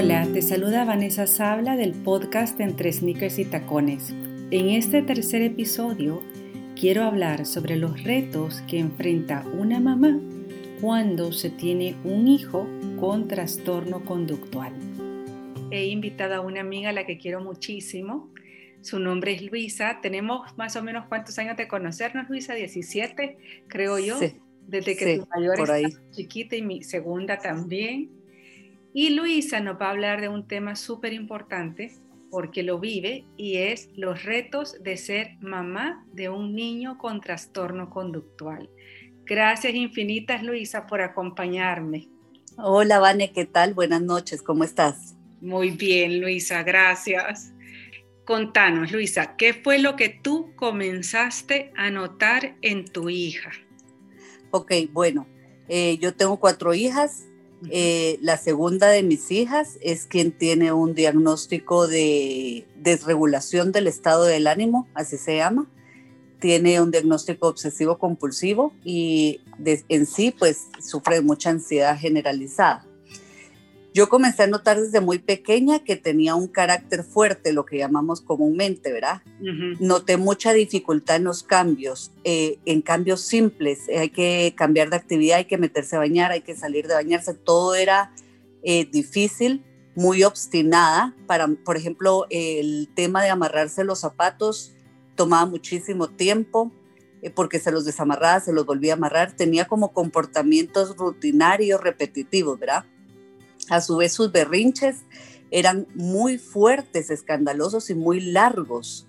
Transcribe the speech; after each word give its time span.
Hola, 0.00 0.28
te 0.32 0.42
saluda 0.42 0.84
Vanessa 0.84 1.26
Sabla 1.26 1.74
del 1.74 1.90
podcast 1.90 2.60
Entre 2.60 2.92
Sneakers 2.92 3.40
y 3.40 3.44
Tacones. 3.44 4.10
En 4.52 4.68
este 4.68 5.02
tercer 5.02 5.42
episodio 5.42 6.22
quiero 6.78 7.02
hablar 7.02 7.44
sobre 7.44 7.74
los 7.74 8.04
retos 8.04 8.62
que 8.68 8.78
enfrenta 8.78 9.44
una 9.58 9.80
mamá 9.80 10.16
cuando 10.80 11.32
se 11.32 11.50
tiene 11.50 11.96
un 12.04 12.28
hijo 12.28 12.68
con 13.00 13.26
trastorno 13.26 14.04
conductual. 14.04 14.72
He 15.72 15.86
invitado 15.86 16.34
a 16.36 16.40
una 16.42 16.60
amiga 16.60 16.90
a 16.90 16.92
la 16.92 17.04
que 17.04 17.18
quiero 17.18 17.40
muchísimo. 17.40 18.32
Su 18.82 19.00
nombre 19.00 19.32
es 19.32 19.42
Luisa. 19.42 19.98
Tenemos 20.00 20.56
más 20.56 20.76
o 20.76 20.82
menos 20.84 21.06
cuántos 21.08 21.36
años 21.40 21.56
de 21.56 21.66
conocernos, 21.66 22.30
Luisa, 22.30 22.54
17, 22.54 23.36
creo 23.66 23.98
yo. 23.98 24.16
Desde 24.64 24.96
que 24.96 25.18
tu 25.18 25.26
mayor 25.26 25.58
es 25.76 25.98
chiquita 26.12 26.54
y 26.54 26.62
mi 26.62 26.84
segunda 26.84 27.38
también. 27.38 28.17
Y 28.94 29.10
Luisa 29.10 29.60
nos 29.60 29.80
va 29.80 29.86
a 29.86 29.90
hablar 29.90 30.20
de 30.20 30.28
un 30.28 30.46
tema 30.46 30.74
súper 30.74 31.12
importante 31.12 31.92
porque 32.30 32.62
lo 32.62 32.78
vive 32.78 33.26
y 33.36 33.56
es 33.56 33.90
los 33.94 34.24
retos 34.24 34.76
de 34.82 34.96
ser 34.96 35.36
mamá 35.40 36.04
de 36.12 36.28
un 36.28 36.54
niño 36.54 36.98
con 36.98 37.20
trastorno 37.20 37.90
conductual. 37.90 38.68
Gracias 39.24 39.74
infinitas, 39.74 40.42
Luisa, 40.42 40.86
por 40.86 41.00
acompañarme. 41.00 42.08
Hola, 42.56 42.98
Vane, 42.98 43.32
¿qué 43.32 43.44
tal? 43.44 43.74
Buenas 43.74 44.02
noches, 44.02 44.42
¿cómo 44.42 44.64
estás? 44.64 45.16
Muy 45.40 45.70
bien, 45.70 46.20
Luisa, 46.20 46.62
gracias. 46.62 47.52
Contanos, 48.24 48.90
Luisa, 48.90 49.36
¿qué 49.36 49.54
fue 49.54 49.78
lo 49.78 49.96
que 49.96 50.08
tú 50.08 50.54
comenzaste 50.56 51.72
a 51.76 51.90
notar 51.90 52.56
en 52.62 52.84
tu 52.84 53.08
hija? 53.08 53.50
Ok, 54.50 54.72
bueno, 54.92 55.26
eh, 55.68 55.98
yo 55.98 56.14
tengo 56.14 56.40
cuatro 56.40 56.74
hijas, 56.74 57.26
eh, 57.70 58.18
la 58.22 58.36
segunda 58.36 58.88
de 58.88 59.02
mis 59.02 59.30
hijas 59.30 59.78
es 59.80 60.06
quien 60.06 60.32
tiene 60.32 60.72
un 60.72 60.94
diagnóstico 60.94 61.88
de 61.88 62.66
desregulación 62.76 63.72
del 63.72 63.86
estado 63.86 64.24
del 64.24 64.46
ánimo, 64.46 64.86
así 64.94 65.18
se 65.18 65.36
llama. 65.36 65.66
Tiene 66.38 66.80
un 66.80 66.90
diagnóstico 66.90 67.48
obsesivo 67.48 67.98
compulsivo 67.98 68.72
y 68.84 69.40
en 69.64 70.06
sí 70.06 70.34
pues 70.36 70.68
sufre 70.80 71.16
de 71.16 71.22
mucha 71.22 71.50
ansiedad 71.50 71.98
generalizada. 71.98 72.87
Yo 73.98 74.08
comencé 74.08 74.44
a 74.44 74.46
notar 74.46 74.80
desde 74.80 75.00
muy 75.00 75.18
pequeña 75.18 75.80
que 75.80 75.96
tenía 75.96 76.36
un 76.36 76.46
carácter 76.46 77.02
fuerte, 77.02 77.52
lo 77.52 77.64
que 77.64 77.78
llamamos 77.78 78.20
comúnmente, 78.20 78.92
¿verdad? 78.92 79.22
Noté 79.80 80.16
mucha 80.16 80.52
dificultad 80.52 81.16
en 81.16 81.24
los 81.24 81.42
cambios, 81.42 82.12
eh, 82.22 82.60
en 82.64 82.80
cambios 82.80 83.22
simples. 83.22 83.88
Eh, 83.88 83.98
hay 83.98 84.10
que 84.10 84.54
cambiar 84.56 84.90
de 84.90 84.94
actividad, 84.94 85.38
hay 85.38 85.46
que 85.46 85.58
meterse 85.58 85.96
a 85.96 85.98
bañar, 85.98 86.30
hay 86.30 86.42
que 86.42 86.54
salir 86.54 86.86
de 86.86 86.94
bañarse. 86.94 87.34
Todo 87.34 87.74
era 87.74 88.12
eh, 88.62 88.84
difícil, 88.88 89.64
muy 89.96 90.22
obstinada. 90.22 91.16
Para, 91.26 91.48
por 91.48 91.76
ejemplo, 91.76 92.26
el 92.30 92.88
tema 92.94 93.24
de 93.24 93.30
amarrarse 93.30 93.82
los 93.82 93.98
zapatos 93.98 94.76
tomaba 95.16 95.44
muchísimo 95.44 96.06
tiempo 96.06 96.70
porque 97.34 97.58
se 97.58 97.72
los 97.72 97.84
desamarraba, 97.84 98.38
se 98.38 98.52
los 98.52 98.64
volvía 98.64 98.92
a 98.92 98.96
amarrar. 98.96 99.32
Tenía 99.32 99.64
como 99.64 99.92
comportamientos 99.92 100.96
rutinarios, 100.96 101.80
repetitivos, 101.80 102.60
¿verdad? 102.60 102.84
A 103.68 103.80
su 103.80 103.96
vez 103.96 104.12
sus 104.12 104.32
berrinches 104.32 105.04
eran 105.50 105.86
muy 105.94 106.38
fuertes, 106.38 107.10
escandalosos 107.10 107.90
y 107.90 107.94
muy 107.94 108.20
largos. 108.20 109.06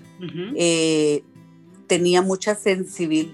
Eh, 0.56 1.24
tenía 1.88 2.22
mucha, 2.22 2.58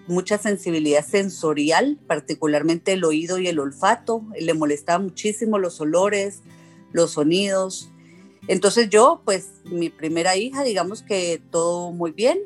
mucha 0.07 0.37
sensibilidad 0.37 1.05
sensorial, 1.05 1.99
particularmente 2.07 2.93
el 2.93 3.03
oído 3.03 3.37
y 3.37 3.47
el 3.47 3.59
olfato. 3.59 4.23
Le 4.39 4.53
molestaba 4.53 4.99
muchísimo 4.99 5.59
los 5.59 5.81
olores, 5.81 6.41
los 6.91 7.11
sonidos. 7.11 7.91
Entonces 8.47 8.89
yo, 8.89 9.21
pues 9.25 9.49
mi 9.65 9.89
primera 9.89 10.35
hija, 10.35 10.63
digamos 10.63 11.01
que 11.01 11.41
todo 11.51 11.91
muy 11.91 12.11
bien. 12.11 12.39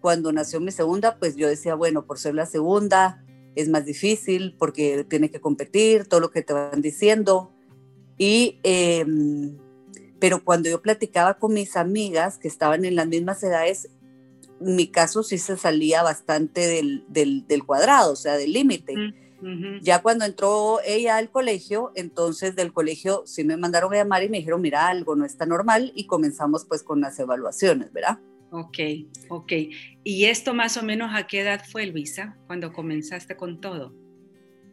Cuando 0.00 0.32
nació 0.32 0.60
mi 0.60 0.70
segunda, 0.70 1.18
pues 1.18 1.36
yo 1.36 1.48
decía, 1.48 1.74
bueno, 1.74 2.06
por 2.06 2.18
ser 2.18 2.34
la 2.34 2.46
segunda 2.46 3.24
es 3.56 3.68
más 3.68 3.84
difícil 3.84 4.54
porque 4.56 5.04
tiene 5.08 5.30
que 5.30 5.40
competir, 5.40 6.06
todo 6.06 6.20
lo 6.20 6.30
que 6.30 6.42
te 6.42 6.52
van 6.52 6.80
diciendo. 6.80 7.52
Y, 8.18 8.58
em, 8.64 9.56
pero 10.18 10.42
cuando 10.44 10.68
yo 10.68 10.82
platicaba 10.82 11.38
con 11.38 11.54
mis 11.54 11.76
amigas 11.76 12.38
que 12.38 12.48
estaban 12.48 12.84
en 12.84 12.96
las 12.96 13.06
mismas 13.06 13.42
edades, 13.42 13.88
mi 14.60 14.88
caso 14.88 15.22
sí 15.22 15.38
se 15.38 15.56
salía 15.56 16.02
bastante 16.02 16.66
del, 16.66 17.04
del, 17.08 17.64
cuadrado, 17.64 18.12
o 18.12 18.16
sea, 18.16 18.36
del 18.36 18.52
límite. 18.52 18.94
Ya 19.82 20.02
cuando 20.02 20.24
entró 20.24 20.80
ella 20.84 21.16
al 21.16 21.30
colegio, 21.30 21.92
entonces 21.94 22.56
del 22.56 22.72
colegio 22.72 23.22
sí 23.24 23.44
me 23.44 23.56
mandaron 23.56 23.92
a 23.94 23.98
llamar 23.98 24.24
y 24.24 24.28
me 24.28 24.38
dijeron, 24.38 24.60
mira, 24.60 24.88
algo 24.88 25.14
no 25.14 25.24
está 25.24 25.46
normal 25.46 25.92
y 25.94 26.06
comenzamos 26.06 26.64
pues 26.64 26.82
con 26.82 27.00
las 27.00 27.18
evaluaciones, 27.20 27.92
¿verdad? 27.92 28.18
Ok, 28.50 28.78
ok. 29.28 29.52
¿Y 30.02 30.24
esto 30.24 30.54
más 30.54 30.76
o 30.76 30.82
menos 30.82 31.12
a 31.14 31.28
qué 31.28 31.40
edad 31.40 31.62
fue, 31.70 31.86
Luisa, 31.86 32.36
cuando 32.48 32.72
comenzaste 32.72 33.36
con 33.36 33.60
todo? 33.60 33.94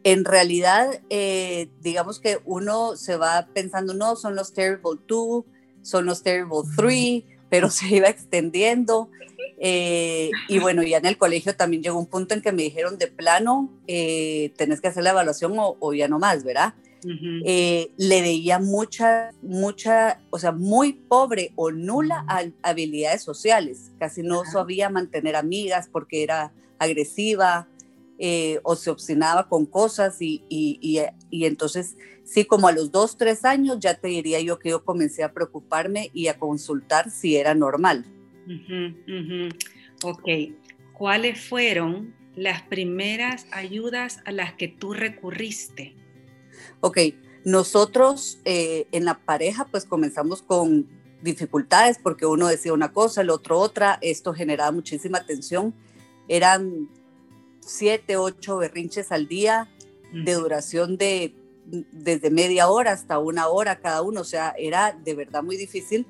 En 0.06 0.24
realidad, 0.24 1.00
eh, 1.10 1.68
digamos 1.80 2.20
que 2.20 2.38
uno 2.44 2.94
se 2.94 3.16
va 3.16 3.48
pensando, 3.52 3.92
no, 3.92 4.14
son 4.14 4.36
los 4.36 4.52
Terrible 4.52 5.00
2, 5.08 5.44
son 5.82 6.06
los 6.06 6.22
Terrible 6.22 6.62
3, 6.76 7.24
pero 7.50 7.70
se 7.70 7.88
iba 7.88 8.06
extendiendo. 8.06 9.10
Eh, 9.58 10.30
y 10.46 10.60
bueno, 10.60 10.84
ya 10.84 10.98
en 10.98 11.06
el 11.06 11.18
colegio 11.18 11.56
también 11.56 11.82
llegó 11.82 11.98
un 11.98 12.06
punto 12.06 12.34
en 12.34 12.40
que 12.40 12.52
me 12.52 12.62
dijeron 12.62 12.98
de 12.98 13.08
plano, 13.08 13.68
eh, 13.88 14.52
tenés 14.56 14.80
que 14.80 14.86
hacer 14.86 15.02
la 15.02 15.10
evaluación 15.10 15.54
o, 15.56 15.92
ya 15.92 16.06
no 16.06 16.20
más, 16.20 16.44
¿verdad? 16.44 16.74
le 17.02 18.20
veía 18.20 18.58
mucha, 18.60 19.30
mucha, 19.42 20.20
o 20.30 20.38
sea, 20.38 20.52
muy 20.52 20.92
pobre 20.92 21.52
o 21.56 21.72
nula 21.72 22.24
habilidades 22.62 23.22
sociales. 23.22 23.90
Casi 23.98 24.22
no 24.22 24.44
sabía 24.44 24.88
mantener 24.88 25.34
amigas 25.34 25.88
porque 25.90 26.22
era 26.22 26.52
agresiva, 26.78 27.68
eh, 28.18 28.60
o 28.62 28.76
se 28.76 28.90
obstinaba 28.90 29.48
con 29.48 29.66
cosas 29.66 30.22
y, 30.22 30.42
y, 30.48 31.00
y, 31.30 31.44
entonces 31.44 31.96
sí, 32.24 32.46
como 32.46 32.66
a 32.66 32.72
los 32.72 32.90
dos, 32.90 33.18
tres 33.18 33.44
años 33.44 33.78
ya 33.78 33.94
te 33.94 34.08
diría 34.08 34.40
yo 34.40 34.58
que 34.58 34.70
yo 34.70 34.84
comencé 34.84 35.22
a 35.22 35.34
preocuparme 35.34 36.10
y 36.14 36.28
a 36.28 36.38
consultar 36.38 37.10
si 37.10 37.36
era 37.36 37.54
normal. 37.54 38.06
Ok, 40.02 40.28
¿cuáles 40.94 41.40
fueron 41.40 42.14
las 42.34 42.62
primeras 42.62 43.46
ayudas 43.50 44.20
a 44.24 44.32
las 44.32 44.54
que 44.54 44.68
tú 44.68 44.94
recurriste? 44.94 45.94
Ok, 46.80 46.98
nosotros 47.44 48.38
eh, 48.44 48.86
en 48.92 49.04
la 49.04 49.18
pareja 49.18 49.66
pues 49.66 49.84
comenzamos 49.84 50.40
con 50.40 50.88
dificultades 51.22 51.98
porque 52.02 52.24
uno 52.24 52.46
decía 52.46 52.72
una 52.72 52.92
cosa, 52.92 53.20
el 53.20 53.30
otro 53.30 53.58
otra, 53.58 53.98
esto 54.00 54.32
generaba 54.32 54.72
muchísima 54.72 55.24
tensión. 55.26 55.74
Eran 56.28 56.88
siete, 57.66 58.16
ocho 58.16 58.56
berrinches 58.56 59.12
al 59.12 59.28
día 59.28 59.68
de 60.12 60.32
duración 60.34 60.96
de 60.96 61.34
desde 61.66 62.30
media 62.30 62.68
hora 62.68 62.92
hasta 62.92 63.18
una 63.18 63.48
hora 63.48 63.80
cada 63.80 64.02
uno, 64.02 64.20
o 64.20 64.24
sea, 64.24 64.54
era 64.56 64.92
de 64.92 65.14
verdad 65.14 65.42
muy 65.42 65.56
difícil 65.56 66.06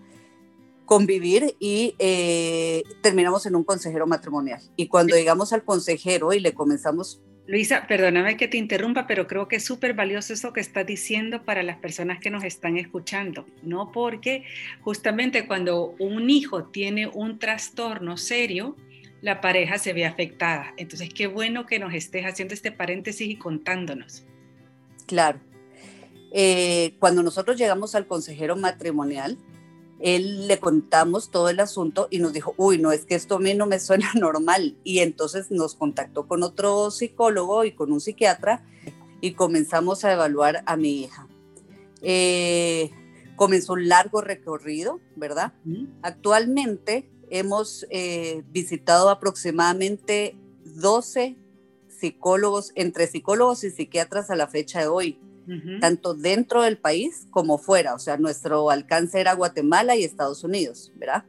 convivir 0.85 1.57
y 1.59 1.95
eh, 1.99 2.83
terminamos 3.03 3.45
en 3.47 3.57
un 3.57 3.65
consejero 3.65 4.07
matrimonial. 4.07 4.61
Y 4.77 4.87
cuando 4.87 5.17
llegamos 5.17 5.53
al 5.53 5.65
consejero 5.65 6.33
y 6.33 6.41
le 6.41 6.55
comenzamos... 6.55 7.21
Luisa, 7.49 7.87
perdóname 7.87 8.37
que 8.37 8.49
te 8.49 8.57
interrumpa, 8.57 9.07
pero 9.07 9.27
creo 9.27 9.47
que 9.49 9.57
es 9.57 9.65
súper 9.65 9.95
valioso 9.95 10.33
eso 10.33 10.53
que 10.53 10.61
estás 10.61 10.87
diciendo 10.87 11.45
para 11.45 11.63
las 11.63 11.79
personas 11.79 12.19
que 12.21 12.31
nos 12.31 12.45
están 12.45 12.77
escuchando, 12.77 13.47
¿no? 13.63 13.93
Porque 13.93 14.45
justamente 14.83 15.47
cuando 15.47 15.95
un 15.99 16.29
hijo 16.29 16.65
tiene 16.65 17.07
un 17.07 17.39
trastorno 17.39 18.17
serio, 18.17 18.77
la 19.23 19.41
pareja 19.41 19.79
se 19.79 19.93
ve 19.93 20.05
afectada. 20.05 20.75
Entonces, 20.77 21.09
qué 21.13 21.27
bueno 21.27 21.67
que 21.67 21.79
nos 21.79 21.95
estés 21.95 22.25
haciendo 22.25 22.55
este 22.55 22.73
paréntesis 22.73 23.29
y 23.29 23.37
contándonos. 23.37 24.25
Claro. 25.07 25.41
Eh, 26.33 26.97
cuando 26.99 27.23
nosotros 27.23 27.57
llegamos 27.57 27.95
al 27.95 28.07
consejero 28.07 28.57
matrimonial, 28.57 29.39
él 30.01 30.47
le 30.47 30.59
contamos 30.59 31.31
todo 31.31 31.49
el 31.49 31.61
asunto 31.61 32.09
y 32.11 32.19
nos 32.19 32.33
dijo, 32.33 32.55
uy, 32.59 32.79
no, 32.79 32.93
es 32.93 33.07
que 33.07 33.15
esto 33.15 33.37
a 33.37 33.41
mí 33.41 33.55
no 33.55 33.67
me 33.67 33.81
suena 33.81 34.11
normal. 34.15 34.77
Y 34.85 34.99
entonces 34.99 35.51
nos 35.51 35.75
contactó 35.75 36.27
con 36.27 36.43
otro 36.43 36.91
psicólogo 36.91 37.65
y 37.65 37.73
con 37.73 37.93
un 37.93 38.01
psiquiatra 38.01 38.65
y 39.21 39.33
comenzamos 39.33 40.05
a 40.05 40.13
evaluar 40.13 40.63
a 40.67 40.77
mi 40.77 41.03
hija. 41.03 41.27
Eh, 42.03 42.91
comenzó 43.37 43.73
un 43.75 43.89
largo 43.89 44.21
recorrido, 44.21 45.01
¿verdad? 45.15 45.55
Actualmente 46.03 47.11
hemos 47.31 47.87
eh, 47.91 48.43
visitado 48.51 49.11
aproximadamente 49.11 50.37
12 50.65 51.37
psicólogos, 51.89 52.73
entre 52.75 53.07
psicólogos 53.07 53.65
y 53.65 53.71
psiquiatras 53.71 54.31
a 54.31 54.37
la 54.37 54.47
fecha 54.47 54.81
de 54.81 54.89
hoy, 54.89 55.21
tanto 55.81 56.15
dentro 56.15 56.63
del 56.63 56.77
país 56.77 57.29
como 57.31 57.57
fuera. 57.57 57.95
O 57.95 57.99
sea, 57.99 58.17
nuestro 58.17 58.69
alcance 58.71 59.21
era 59.21 59.35
Guatemala 59.35 59.95
y 59.95 60.03
Estados 60.03 60.43
Unidos, 60.43 60.93
¿verdad? 60.97 61.25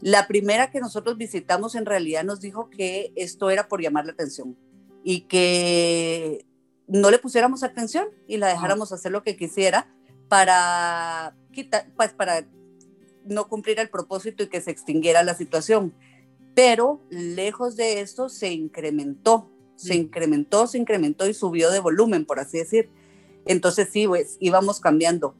La 0.00 0.28
primera 0.28 0.70
que 0.70 0.80
nosotros 0.80 1.18
visitamos 1.18 1.74
en 1.74 1.84
realidad 1.84 2.22
nos 2.22 2.40
dijo 2.40 2.70
que 2.70 3.12
esto 3.16 3.50
era 3.50 3.68
por 3.68 3.82
llamar 3.82 4.06
la 4.06 4.12
atención 4.12 4.56
y 5.02 5.22
que 5.22 6.46
no 6.86 7.10
le 7.10 7.18
pusiéramos 7.18 7.62
atención 7.62 8.08
y 8.26 8.36
la 8.36 8.48
dejáramos 8.48 8.92
hacer 8.92 9.10
lo 9.10 9.22
que 9.22 9.36
quisiera 9.36 9.92
para, 10.28 11.34
quitar, 11.52 11.90
pues 11.96 12.12
para 12.12 12.46
no 13.28 13.48
cumplir 13.48 13.78
el 13.80 13.88
propósito 13.88 14.42
y 14.42 14.48
que 14.48 14.60
se 14.60 14.70
extinguiera 14.70 15.22
la 15.22 15.34
situación. 15.34 15.94
Pero 16.54 17.00
lejos 17.10 17.76
de 17.76 18.00
esto 18.00 18.28
se 18.28 18.52
incrementó, 18.52 19.50
se 19.76 19.94
incrementó, 19.94 20.66
se 20.66 20.78
incrementó 20.78 21.28
y 21.28 21.34
subió 21.34 21.70
de 21.70 21.80
volumen, 21.80 22.24
por 22.24 22.40
así 22.40 22.58
decir. 22.58 22.90
Entonces 23.46 23.88
sí, 23.92 24.06
pues 24.06 24.36
íbamos 24.40 24.80
cambiando. 24.80 25.34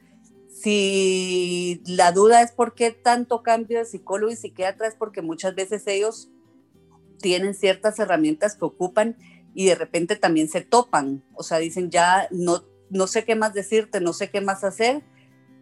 Si 0.49 1.83
la 1.87 2.13
duda 2.13 2.43
es 2.43 2.53
por 2.53 2.75
qué 2.75 2.91
tanto 2.91 3.43
cambio 3.43 3.79
de 3.79 3.85
psicólogo 3.85 4.33
y 4.33 4.37
psiquiatra 4.37 4.89
es 4.89 4.95
porque 4.95 5.23
muchas 5.23 5.55
veces 5.55 5.87
ellos 5.87 6.31
tienen 7.21 7.55
ciertas 7.55 7.99
herramientas 7.99 8.57
que 8.57 8.65
ocupan 8.65 9.17
y 9.55 9.67
de 9.67 9.75
repente 9.75 10.17
también 10.17 10.49
se 10.49 10.61
topan, 10.61 11.25
o 11.35 11.43
sea, 11.43 11.59
dicen 11.59 11.91
ya 11.91 12.29
no, 12.31 12.65
no 12.91 13.07
sé 13.07 13.25
qué 13.25 13.35
más 13.35 13.55
decirte, 13.55 14.01
no 14.01 14.13
sé 14.13 14.31
qué 14.31 14.41
más 14.41 14.65
hacer, 14.65 15.03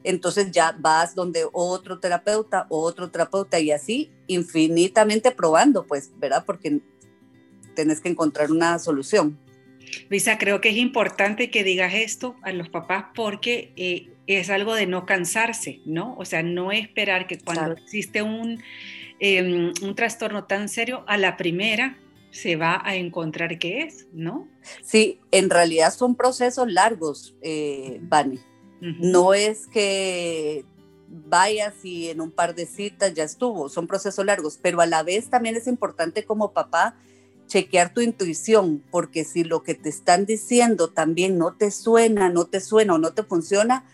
entonces 0.04 0.50
ya 0.50 0.76
vas 0.78 1.14
donde 1.14 1.46
otro 1.52 1.98
terapeuta 1.98 2.66
otro 2.68 3.10
terapeuta 3.10 3.58
y 3.58 3.70
así 3.72 4.10
infinitamente 4.26 5.30
probando, 5.30 5.86
pues, 5.86 6.10
¿verdad? 6.18 6.44
Porque 6.46 6.80
tenés 7.74 8.00
que 8.00 8.08
encontrar 8.08 8.50
una 8.50 8.78
solución. 8.78 9.38
Luisa, 10.10 10.38
creo 10.38 10.60
que 10.60 10.70
es 10.70 10.76
importante 10.76 11.50
que 11.50 11.64
digas 11.64 11.94
esto 11.94 12.36
a 12.42 12.52
los 12.52 12.68
papás 12.68 13.06
porque 13.14 13.72
eh, 13.76 14.10
es 14.26 14.50
algo 14.50 14.74
de 14.74 14.86
no 14.86 15.06
cansarse, 15.06 15.80
¿no? 15.84 16.16
O 16.18 16.24
sea, 16.24 16.42
no 16.42 16.72
esperar 16.72 17.26
que 17.26 17.38
cuando 17.38 17.72
existe 17.72 18.22
un, 18.22 18.62
em, 19.20 19.72
un 19.82 19.94
trastorno 19.94 20.44
tan 20.44 20.68
serio, 20.68 21.04
a 21.06 21.16
la 21.16 21.36
primera 21.36 21.98
se 22.30 22.56
va 22.56 22.82
a 22.84 22.96
encontrar 22.96 23.58
qué 23.58 23.82
es, 23.82 24.06
¿no? 24.12 24.48
Sí, 24.82 25.20
en 25.30 25.48
realidad 25.48 25.92
son 25.92 26.16
procesos 26.16 26.70
largos, 26.70 27.34
eh, 27.40 28.00
No 28.80 29.32
es 29.32 29.66
que 29.66 30.64
vayas 31.08 31.84
y 31.84 32.08
en 32.10 32.20
un 32.20 32.30
par 32.30 32.54
de 32.54 32.66
citas 32.66 33.14
ya 33.14 33.24
estuvo, 33.24 33.68
son 33.68 33.86
procesos 33.86 34.24
largos, 34.24 34.58
pero 34.60 34.80
a 34.80 34.86
la 34.86 35.02
vez 35.02 35.30
también 35.30 35.56
es 35.56 35.66
importante 35.66 36.24
como 36.24 36.52
papá 36.52 36.96
chequear 37.46 37.94
tu 37.94 38.00
intuición, 38.00 38.82
porque 38.90 39.24
si 39.24 39.44
lo 39.44 39.62
que 39.62 39.74
te 39.74 39.88
están 39.88 40.26
diciendo 40.26 40.88
también 40.88 41.38
no 41.38 41.54
te 41.54 41.70
suena, 41.70 42.28
no 42.28 42.46
te 42.46 42.60
suena 42.60 42.94
o 42.94 42.98
no 42.98 43.12
te 43.12 43.22
funciona, 43.22 43.84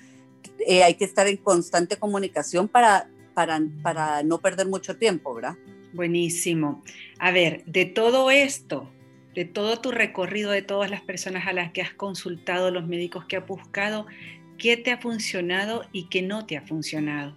eh, 0.66 0.82
hay 0.82 0.94
que 0.94 1.04
estar 1.04 1.26
en 1.26 1.36
constante 1.36 1.96
comunicación 1.96 2.68
para, 2.68 3.08
para, 3.34 3.60
para 3.82 4.22
no 4.22 4.38
perder 4.38 4.68
mucho 4.68 4.96
tiempo, 4.96 5.34
¿verdad? 5.34 5.56
Buenísimo. 5.92 6.82
A 7.18 7.30
ver, 7.30 7.64
de 7.66 7.84
todo 7.84 8.30
esto, 8.30 8.90
de 9.34 9.44
todo 9.44 9.80
tu 9.80 9.90
recorrido, 9.90 10.50
de 10.50 10.62
todas 10.62 10.90
las 10.90 11.02
personas 11.02 11.46
a 11.46 11.52
las 11.52 11.72
que 11.72 11.82
has 11.82 11.92
consultado, 11.92 12.70
los 12.70 12.86
médicos 12.86 13.26
que 13.26 13.36
has 13.36 13.46
buscado, 13.46 14.06
¿qué 14.58 14.76
te 14.76 14.92
ha 14.92 15.00
funcionado 15.00 15.84
y 15.92 16.08
qué 16.08 16.22
no 16.22 16.46
te 16.46 16.56
ha 16.56 16.66
funcionado? 16.66 17.36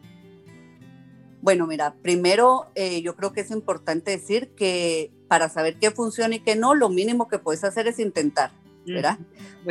Bueno, 1.42 1.68
mira, 1.68 1.96
primero 2.02 2.72
eh, 2.76 3.02
yo 3.02 3.16
creo 3.16 3.32
que 3.32 3.42
es 3.42 3.52
importante 3.52 4.12
decir 4.12 4.50
que 4.56 5.12
para 5.28 5.50
saber 5.50 5.78
qué 5.78 5.92
funciona 5.92 6.36
y 6.36 6.40
qué 6.40 6.56
no, 6.56 6.74
lo 6.74 6.90
mínimo 6.90 7.28
que 7.28 7.40
puedes 7.40 7.64
hacer 7.64 7.88
es 7.88 8.00
intentar, 8.00 8.52
¿verdad? 8.86 9.20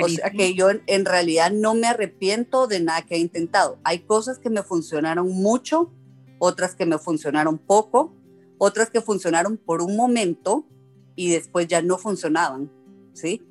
o 0.01 0.09
sea 0.09 0.31
que 0.31 0.55
yo 0.55 0.69
en 0.71 1.05
realidad 1.05 1.51
no 1.51 1.75
me 1.75 1.87
arrepiento 1.87 2.67
de 2.67 2.81
nada 2.81 3.03
que 3.03 3.17
he 3.17 3.19
intentado. 3.19 3.79
Hay 3.85 4.01
cosas 4.01 4.39
que 4.39 4.51
me 4.51 4.63
funcionaron 4.63 5.29
mucho, 5.29 5.93
otras 6.39 6.75
que 6.75 6.87
me 6.87 6.99
funcionaron 6.99 7.59
poco, 7.59 8.15
otras 8.59 8.91
que 8.91 9.01
funcionaron 9.01 9.57
por 9.57 9.83
un 9.83 9.97
momento 9.97 10.67
y 11.17 11.31
después 11.31 11.67
ya 11.67 11.83
no 11.83 11.99
funcionaban, 11.99 12.71
¿sí? 13.15 13.43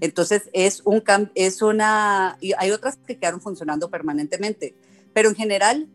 Entonces 0.00 0.50
es 0.52 0.82
un 0.84 1.02
es 1.34 1.62
una 1.62 2.36
y 2.40 2.52
hay 2.58 2.70
otras 2.70 2.98
que 2.98 3.16
quedaron 3.16 3.40
funcionando 3.40 3.88
permanentemente, 3.90 4.74
pero 5.14 5.30
en 5.30 5.34
general 5.34 5.88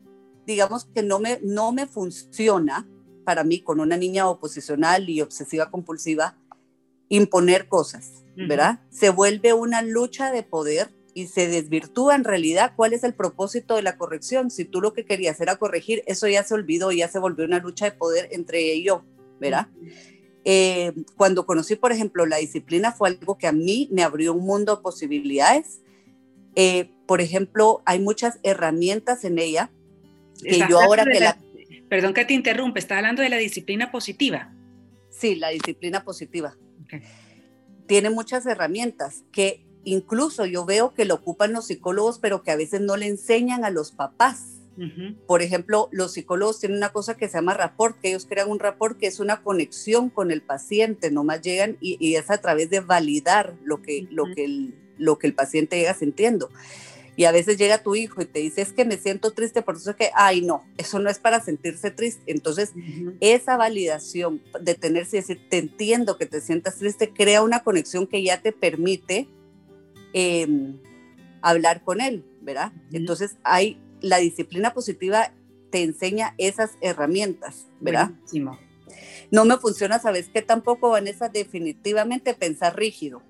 digamos 0.48 0.86
que 0.86 1.04
no 1.04 1.20
me 1.20 1.40
no 1.44 1.72
me 1.72 1.86
funciona 1.86 2.88
para 3.26 3.44
mí 3.44 3.62
con 3.62 3.80
una 3.80 3.98
niña 3.98 4.28
oposicional 4.28 5.10
y 5.10 5.22
obsesiva 5.22 5.70
compulsiva 5.70 6.38
imponer 7.10 7.68
cosas, 7.68 8.24
¿verdad? 8.36 8.80
Se 8.90 9.10
vuelve 9.10 9.54
una 9.54 9.82
lucha 9.82 10.32
de 10.32 10.44
poder 10.44 10.90
y 11.14 11.28
se 11.28 11.48
desvirtúa 11.48 12.16
en 12.16 12.24
realidad 12.24 12.74
cuál 12.76 12.94
es 12.94 13.04
el 13.04 13.14
propósito 13.14 13.76
de 13.76 13.82
la 13.82 13.98
corrección. 13.98 14.52
Si 14.52 14.66
tú 14.66 14.82
lo 14.82 14.94
que 14.94 15.04
querías 15.04 15.42
era 15.42 15.56
corregir, 15.56 16.04
eso 16.06 16.28
ya 16.28 16.44
se 16.44 16.54
olvidó, 16.54 16.92
ya 16.92 17.08
se 17.08 17.18
volvió 17.18 17.46
una 17.46 17.60
lucha 17.60 17.86
de 17.86 17.92
poder 17.92 18.30
entre 18.32 18.60
ella 18.60 18.74
y 18.74 18.84
yo, 18.84 19.04
¿verdad? 19.40 19.68
Eh, 20.50 20.94
cuando 21.18 21.46
conocí, 21.46 21.76
por 21.76 21.92
ejemplo, 21.92 22.26
la 22.26 22.38
disciplina 22.38 22.94
fue 22.94 23.10
algo 23.10 23.38
que 23.38 23.48
a 23.48 23.52
mí 23.52 23.90
me 23.92 24.02
abrió 24.02 24.34
un 24.34 24.46
mundo 24.46 24.78
de 24.78 24.82
posibilidades. 24.82 25.82
Eh, 26.56 26.90
por 27.06 27.20
ejemplo, 27.20 27.82
hay 27.84 28.00
muchas 28.00 28.40
herramientas 28.44 29.26
en 29.26 29.40
ella 29.40 29.70
que 30.42 30.60
yo 30.70 30.80
ahora 30.80 31.04
que 31.04 31.20
la, 31.20 31.38
Perdón 31.90 32.14
que 32.14 32.24
te 32.24 32.34
interrumpe, 32.34 32.80
¿estás 32.80 33.00
hablando 33.00 33.24
de 33.24 33.30
la 33.30 33.36
disciplina 33.36 33.92
positiva? 33.92 34.54
Sí, 35.10 35.36
la 35.36 35.50
disciplina 35.50 36.06
positiva. 36.06 36.56
Tiene 37.86 38.10
muchas 38.10 38.46
herramientas 38.46 39.26
que 39.34 39.66
incluso 39.84 40.46
yo 40.46 40.64
veo 40.64 40.94
que 40.94 41.04
lo 41.04 41.16
ocupan 41.16 41.52
los 41.52 41.68
psicólogos, 41.68 42.20
pero 42.20 42.42
que 42.42 42.52
a 42.52 42.56
veces 42.56 42.80
no 42.80 42.96
le 42.96 43.08
enseñan 43.08 43.66
a 43.66 43.70
los 43.70 43.92
papás. 43.92 44.57
Por 45.26 45.42
ejemplo, 45.42 45.90
los 45.92 46.14
psicólogos 46.14 46.60
tienen 46.60 46.78
una 46.78 46.92
cosa 46.92 47.18
que 47.18 47.28
se 47.28 47.38
llama 47.38 47.54
rapport, 47.54 48.00
que 48.00 48.10
ellos 48.10 48.26
crean 48.28 48.50
un 48.50 48.60
rapport 48.60 48.98
que 48.98 49.08
es 49.08 49.20
una 49.20 49.42
conexión 49.42 50.10
con 50.10 50.32
el 50.32 50.42
paciente, 50.42 51.10
nomás 51.10 51.42
llegan 51.42 51.78
y, 51.82 52.16
es 52.16 52.30
a 52.30 52.38
través 52.38 52.70
de 52.70 52.80
validar 52.80 53.56
lo 53.64 53.82
que, 53.82 54.08
lo, 54.12 54.26
que 54.34 54.46
el, 54.46 54.76
lo 54.98 55.18
que 55.18 55.28
el 55.28 55.34
paciente 55.34 55.78
llega 55.78 55.94
sintiendo. 55.94 56.50
Y 57.16 57.26
a 57.26 57.32
veces 57.32 57.58
llega 57.58 57.82
tu 57.82 57.96
hijo 57.96 58.22
y 58.22 58.26
te 58.26 58.40
dice, 58.40 58.62
es 58.62 58.74
que 58.74 58.86
me 58.86 58.98
siento 58.98 59.32
triste, 59.32 59.64
por 59.64 59.78
eso 59.78 59.90
es 59.90 59.96
que, 59.96 60.12
ay, 60.14 60.42
no, 60.42 60.64
eso 60.78 61.00
no 61.00 61.10
es 61.10 61.18
para 61.18 61.42
sentirse 61.42 61.90
triste. 61.90 62.22
Entonces, 62.28 62.74
esa 63.20 63.58
validación, 63.58 64.44
de 64.62 64.76
tenerse 64.76 65.18
y 65.18 65.22
decir, 65.22 65.42
te 65.50 65.58
entiendo 65.58 66.18
que 66.18 66.28
te 66.28 66.42
sientas 66.42 66.78
triste, 66.78 67.12
crea 67.12 67.42
una 67.42 67.64
conexión 67.64 68.06
que 68.06 68.22
ya 68.22 68.42
te 68.44 68.52
permite 68.52 69.28
Em, 70.14 70.80
hablar 71.42 71.84
con 71.84 72.02
él, 72.02 72.26
¿verdad? 72.42 72.72
Entonces 72.92 73.38
hay 73.44 73.78
la 74.02 74.18
disciplina 74.18 74.74
positiva 74.74 75.32
te 75.70 75.84
enseña 75.84 76.34
esas 76.38 76.72
herramientas, 76.82 77.68
¿verdad? 77.80 78.12
No 79.32 79.46
me 79.46 79.58
funciona, 79.58 80.00
¿sabes 80.00 80.30
qué? 80.30 80.42
Tampoco, 80.42 80.90
Vanessa, 80.90 81.30
definitivamente 81.30 82.34
pensar 82.34 82.78
rígido. 82.78 83.22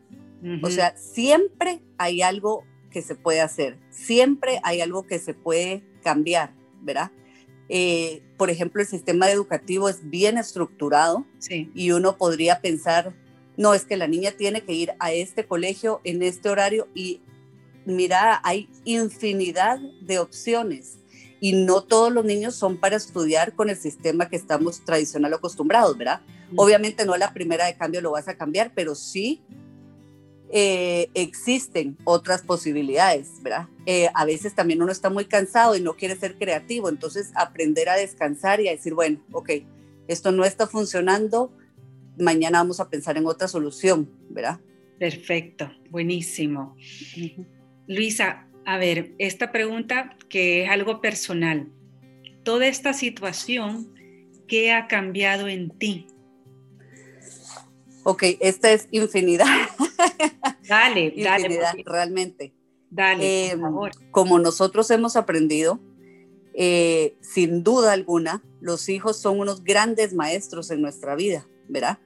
O 0.61 0.69
sea, 0.69 0.95
siempre 0.95 1.81
hay 1.97 2.21
algo 2.21 2.63
que 2.91 3.01
se 3.01 3.15
puede 3.15 3.41
hacer, 3.41 3.77
siempre 3.89 4.59
hay 4.63 4.81
algo 4.81 5.05
que 5.05 5.19
se 5.19 5.33
puede 5.33 5.83
cambiar, 6.03 6.53
¿verdad? 6.81 7.11
Eh, 7.69 8.21
por 8.37 8.49
ejemplo, 8.49 8.81
el 8.81 8.87
sistema 8.87 9.29
educativo 9.29 9.89
es 9.89 10.09
bien 10.09 10.37
estructurado 10.37 11.25
y 11.49 11.91
uno 11.91 12.17
podría 12.17 12.61
pensar, 12.61 13.13
no, 13.57 13.73
es 13.73 13.83
que 13.83 13.97
la 13.97 14.07
niña 14.07 14.31
tiene 14.31 14.61
que 14.61 14.73
ir 14.73 14.93
a 14.99 15.11
este 15.11 15.45
colegio 15.45 15.99
en 16.03 16.21
este 16.21 16.49
horario 16.49 16.87
y 16.93 17.19
mira, 17.87 18.41
hay 18.43 18.69
infinidad 18.83 19.79
de 20.01 20.19
opciones 20.19 20.99
y 21.39 21.53
no 21.53 21.83
todos 21.83 22.11
los 22.11 22.25
niños 22.25 22.55
son 22.55 22.77
para 22.77 22.97
estudiar 22.97 23.53
con 23.53 23.69
el 23.69 23.77
sistema 23.77 24.29
que 24.29 24.35
estamos 24.35 24.83
tradicional 24.83 25.33
acostumbrados, 25.33 25.97
¿verdad? 25.97 26.21
Obviamente 26.55 27.05
no 27.05 27.15
la 27.17 27.33
primera 27.33 27.65
de 27.65 27.75
cambio 27.75 28.01
lo 28.01 28.11
vas 28.11 28.27
a 28.27 28.35
cambiar, 28.37 28.71
pero 28.75 28.93
sí 28.95 29.41
eh, 30.49 31.09
existen 31.13 31.97
otras 32.03 32.41
posibilidades, 32.41 33.41
¿verdad? 33.41 33.67
Eh, 33.85 34.09
a 34.13 34.25
veces 34.25 34.53
también 34.53 34.81
uno 34.81 34.91
está 34.91 35.09
muy 35.09 35.25
cansado 35.25 35.75
y 35.75 35.81
no 35.81 35.95
quiere 35.95 36.15
ser 36.15 36.37
creativo, 36.37 36.89
entonces 36.89 37.31
aprender 37.35 37.89
a 37.89 37.95
descansar 37.95 38.59
y 38.59 38.67
a 38.67 38.71
decir, 38.71 38.93
bueno, 38.93 39.19
ok, 39.31 39.51
esto 40.07 40.31
no 40.31 40.43
está 40.43 40.67
funcionando, 40.67 41.51
mañana 42.17 42.59
vamos 42.59 42.79
a 42.79 42.89
pensar 42.89 43.17
en 43.17 43.27
otra 43.27 43.47
solución, 43.47 44.09
¿verdad? 44.29 44.59
Perfecto, 44.99 45.69
buenísimo. 45.89 46.75
Luisa, 47.87 48.47
a 48.65 48.77
ver, 48.77 49.13
esta 49.17 49.51
pregunta 49.51 50.17
que 50.29 50.63
es 50.63 50.69
algo 50.69 50.99
personal. 51.01 51.71
Toda 52.43 52.67
esta 52.67 52.93
situación, 52.93 53.93
¿qué 54.47 54.73
ha 54.73 54.87
cambiado 54.87 55.47
en 55.47 55.69
ti? 55.69 56.07
Ok, 58.03 58.23
esta 58.39 58.71
es 58.71 58.87
infinidad. 58.91 59.45
Dale, 60.67 61.01
infinidad, 61.15 61.73
realmente. 61.85 62.53
Dale, 62.89 63.49
por 63.51 63.57
em, 63.57 63.61
favor. 63.61 63.91
Como 64.11 64.39
nosotros 64.39 64.89
hemos 64.91 65.15
aprendido, 65.15 65.79
eh, 66.53 67.15
sin 67.21 67.63
duda 67.63 67.93
alguna, 67.93 68.43
los 68.61 68.89
hijos 68.89 69.17
son 69.17 69.39
unos 69.39 69.63
grandes 69.63 70.13
maestros 70.13 70.71
en 70.71 70.81
nuestra 70.81 71.15
vida, 71.15 71.47
¿verdad? 71.67 71.99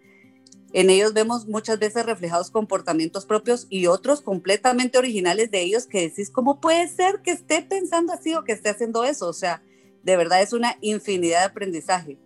En 0.73 0.89
ellos 0.89 1.13
vemos 1.13 1.47
muchas 1.47 1.79
veces 1.79 2.05
reflejados 2.05 2.49
comportamientos 2.49 3.25
propios 3.25 3.67
y 3.69 3.87
otros 3.87 4.21
completamente 4.21 4.97
originales 4.97 5.51
de 5.51 5.61
ellos 5.61 5.85
que 5.85 6.01
decís, 6.01 6.29
¿cómo 6.29 6.61
puede 6.61 6.87
ser 6.87 7.21
que 7.21 7.31
esté 7.31 7.61
pensando 7.61 8.13
así 8.13 8.33
o 8.35 8.43
que 8.43 8.53
esté 8.53 8.69
haciendo 8.69 9.03
eso? 9.03 9.27
O 9.27 9.33
sea, 9.33 9.61
de 10.03 10.15
verdad 10.15 10.41
es 10.41 10.53
una 10.53 10.77
infinidad 10.81 11.39
de 11.39 11.45
aprendizaje. 11.45 12.17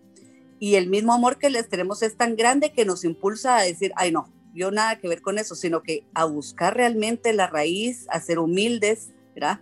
Y 0.60 0.76
el 0.76 0.88
mismo 0.88 1.14
amor 1.14 1.38
que 1.38 1.50
les 1.50 1.68
tenemos 1.68 2.04
es 2.04 2.16
tan 2.18 2.36
grande 2.36 2.72
que 2.72 2.86
nos 2.86 3.04
impulsa 3.04 3.58
a 3.58 3.64
decir, 3.64 3.92
ay 3.96 4.12
no, 4.12 4.32
yo 4.54 4.72
nada 4.72 5.00
que 5.00 5.08
ver 5.08 5.22
con 5.22 5.40
eso, 5.40 5.56
sino 5.56 5.82
que 5.82 6.06
a 6.14 6.26
buscar 6.26 6.76
realmente 6.76 7.34
la 7.34 7.48
raíz, 7.48 8.06
a 8.10 8.22
ser 8.22 8.40
humildes, 8.40 9.10
¿verdad? 9.34 9.60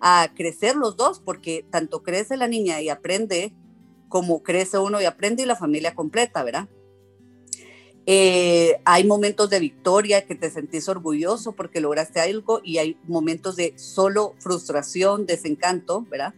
a 0.00 0.32
crecer 0.34 0.76
los 0.76 0.96
dos, 0.96 1.20
porque 1.20 1.66
tanto 1.70 2.02
crece 2.02 2.36
la 2.36 2.48
niña 2.48 2.80
y 2.80 2.88
aprende, 2.88 3.54
como 4.08 4.42
crece 4.42 4.78
uno 4.78 5.00
y 5.00 5.04
aprende 5.04 5.42
y 5.42 5.46
la 5.46 5.56
familia 5.56 5.94
completa, 5.94 6.42
¿verdad? 6.42 6.68
Eh, 8.10 8.80
hay 8.86 9.04
momentos 9.04 9.50
de 9.50 9.60
victoria 9.60 10.24
que 10.24 10.34
te 10.34 10.48
sentís 10.48 10.88
orgulloso 10.88 11.52
porque 11.52 11.78
lograste 11.78 12.20
algo 12.20 12.62
y 12.64 12.78
hay 12.78 12.96
momentos 13.06 13.54
de 13.54 13.74
solo 13.76 14.34
frustración, 14.38 15.26
desencanto, 15.26 16.06
¿verdad? 16.08 16.32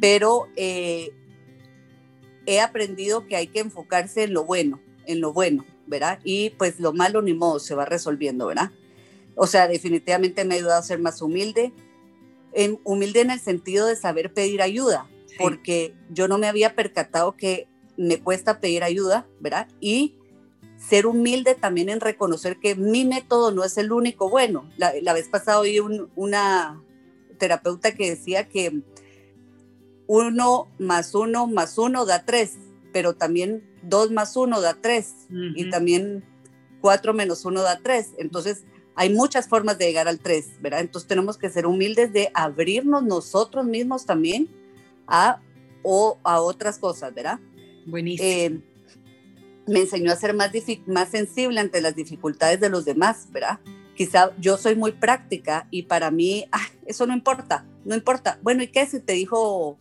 Pero 0.00 0.48
eh, 0.56 1.12
he 2.44 2.58
aprendido 2.58 3.24
que 3.24 3.36
hay 3.36 3.46
que 3.46 3.60
enfocarse 3.60 4.24
en 4.24 4.32
lo 4.32 4.44
bueno, 4.44 4.80
en 5.06 5.20
lo 5.20 5.32
bueno, 5.32 5.64
¿verdad? 5.86 6.18
Y 6.24 6.50
pues 6.50 6.80
lo 6.80 6.92
malo 6.92 7.22
ni 7.22 7.34
modo 7.34 7.60
se 7.60 7.76
va 7.76 7.84
resolviendo, 7.84 8.48
¿verdad? 8.48 8.72
O 9.36 9.46
sea, 9.46 9.68
definitivamente 9.68 10.44
me 10.44 10.54
ha 10.54 10.58
ayudado 10.58 10.80
a 10.80 10.82
ser 10.82 10.98
más 10.98 11.22
humilde, 11.22 11.72
en, 12.52 12.80
humilde 12.82 13.20
en 13.20 13.30
el 13.30 13.38
sentido 13.38 13.86
de 13.86 13.94
saber 13.94 14.32
pedir 14.32 14.60
ayuda, 14.60 15.08
porque 15.38 15.94
yo 16.10 16.26
no 16.26 16.36
me 16.38 16.48
había 16.48 16.74
percatado 16.74 17.36
que 17.36 17.68
me 17.96 18.18
cuesta 18.20 18.58
pedir 18.58 18.82
ayuda, 18.82 19.28
¿verdad? 19.38 19.68
Y 19.80 20.16
ser 20.78 21.06
humilde 21.06 21.54
también 21.54 21.88
en 21.88 22.00
reconocer 22.00 22.58
que 22.58 22.74
mi 22.74 23.04
método 23.04 23.50
no 23.50 23.64
es 23.64 23.78
el 23.78 23.92
único 23.92 24.28
bueno. 24.28 24.70
La, 24.76 25.12
vez 25.12 25.28
pasada 25.28 25.60
oí 25.60 25.78
una 26.14 26.82
terapeuta 27.38 27.94
que 27.94 28.10
decía 28.10 28.48
que 28.48 28.82
uno 30.06 30.68
más 30.78 31.14
uno 31.14 31.46
más 31.46 31.78
uno 31.78 32.06
da 32.06 32.24
tres, 32.24 32.54
pero 32.92 33.14
también 33.14 33.68
dos 33.82 34.10
más 34.10 34.36
uno 34.36 34.60
da 34.60 34.74
tres 34.80 35.26
y 35.30 35.68
también 35.70 36.24
cuatro 36.80 37.14
menos 37.14 37.44
uno 37.44 37.62
da 37.62 37.80
tres. 37.82 38.10
Entonces, 38.18 38.64
hay 38.94 39.12
muchas 39.12 39.48
formas 39.48 39.78
de 39.78 39.86
llegar 39.86 40.08
al 40.08 40.20
tres, 40.20 40.50
¿verdad? 40.60 40.80
Entonces 40.80 41.08
tenemos 41.08 41.36
que 41.36 41.50
ser 41.50 41.66
humildes 41.66 42.12
de 42.12 42.30
abrirnos 42.32 43.02
nosotros 43.02 43.66
mismos 43.66 44.06
también 44.06 44.48
a, 45.06 45.40
o, 45.82 46.18
a 46.22 46.40
otras 46.40 46.78
cosas, 46.78 47.14
¿verdad? 47.14 47.38
Buenísimo. 47.86 48.26
Eh, 48.28 48.60
me 49.66 49.80
enseñó 49.80 50.12
a 50.12 50.16
ser 50.16 50.34
más, 50.34 50.50
más 50.86 51.08
sensible 51.10 51.60
ante 51.60 51.80
las 51.80 51.96
dificultades 51.96 52.60
de 52.60 52.68
los 52.68 52.84
demás, 52.84 53.28
¿verdad? 53.30 53.58
Quizá 53.94 54.30
yo 54.38 54.58
soy 54.58 54.76
muy 54.76 54.92
práctica 54.92 55.66
y 55.70 55.84
para 55.84 56.10
mí, 56.10 56.46
ah, 56.52 56.66
eso 56.84 57.06
no 57.06 57.14
importa, 57.14 57.64
no 57.84 57.94
importa. 57.94 58.38
Bueno, 58.42 58.62
¿y 58.62 58.68
qué 58.68 58.86
si 58.86 59.00
te 59.00 59.14
dijo 59.14 59.78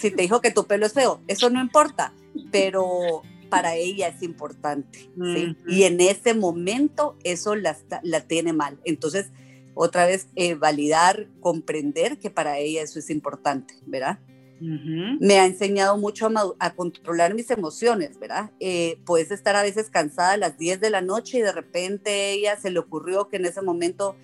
si 0.00 0.10
te 0.10 0.22
dijo 0.22 0.40
que 0.40 0.50
tu 0.50 0.66
pelo 0.66 0.86
es 0.86 0.92
feo, 0.92 1.20
eso 1.28 1.50
no 1.50 1.60
importa, 1.60 2.12
pero 2.50 3.22
para 3.48 3.74
ella 3.74 4.08
es 4.08 4.22
importante, 4.22 5.10
¿sí? 5.16 5.56
Y 5.68 5.82
en 5.84 6.00
ese 6.00 6.34
momento 6.34 7.16
eso 7.24 7.56
la, 7.56 7.76
la 8.02 8.20
tiene 8.20 8.52
mal. 8.52 8.78
Entonces, 8.84 9.30
otra 9.74 10.06
vez, 10.06 10.28
eh, 10.36 10.54
validar, 10.54 11.26
comprender 11.40 12.18
que 12.18 12.30
para 12.30 12.58
ella 12.58 12.82
eso 12.82 12.98
es 12.98 13.10
importante, 13.10 13.74
¿verdad? 13.86 14.18
Me 14.60 15.38
ha 15.38 15.46
enseñado 15.46 15.96
mucho 15.96 16.28
a, 16.58 16.74
controlar 16.74 17.34
mis 17.34 17.50
emociones, 17.50 18.18
¿verdad? 18.18 18.50
Eh, 18.60 19.00
puedes 19.06 19.30
estar 19.30 19.56
a 19.56 19.62
veces 19.62 19.88
cansada 19.88 20.32
a 20.32 20.36
las 20.36 20.58
10 20.58 20.80
de 20.80 20.90
la 20.90 21.00
noche 21.00 21.38
y 21.38 21.42
de 21.42 21.52
repente 21.52 22.32
ella 22.32 22.56
se 22.56 22.70
le 22.70 22.78
ocurrió 22.78 23.28
que 23.28 23.36
en 23.36 23.46
ese 23.46 23.62
momento 23.62 24.16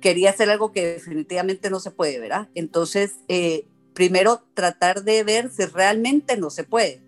quería 0.00 0.30
hacer 0.30 0.50
algo 0.50 0.72
que 0.72 0.86
definitivamente 0.86 1.70
no 1.70 1.80
se 1.80 1.90
puede, 1.90 2.18
¿verdad? 2.18 2.48
Entonces, 2.54 3.16
eh, 3.28 3.66
primero 3.94 4.42
tratar 4.54 5.04
de 5.04 5.24
ver 5.24 5.50
si 5.50 5.64
realmente 5.64 6.36
no 6.36 6.50
se 6.50 6.64
puede. 6.64 7.02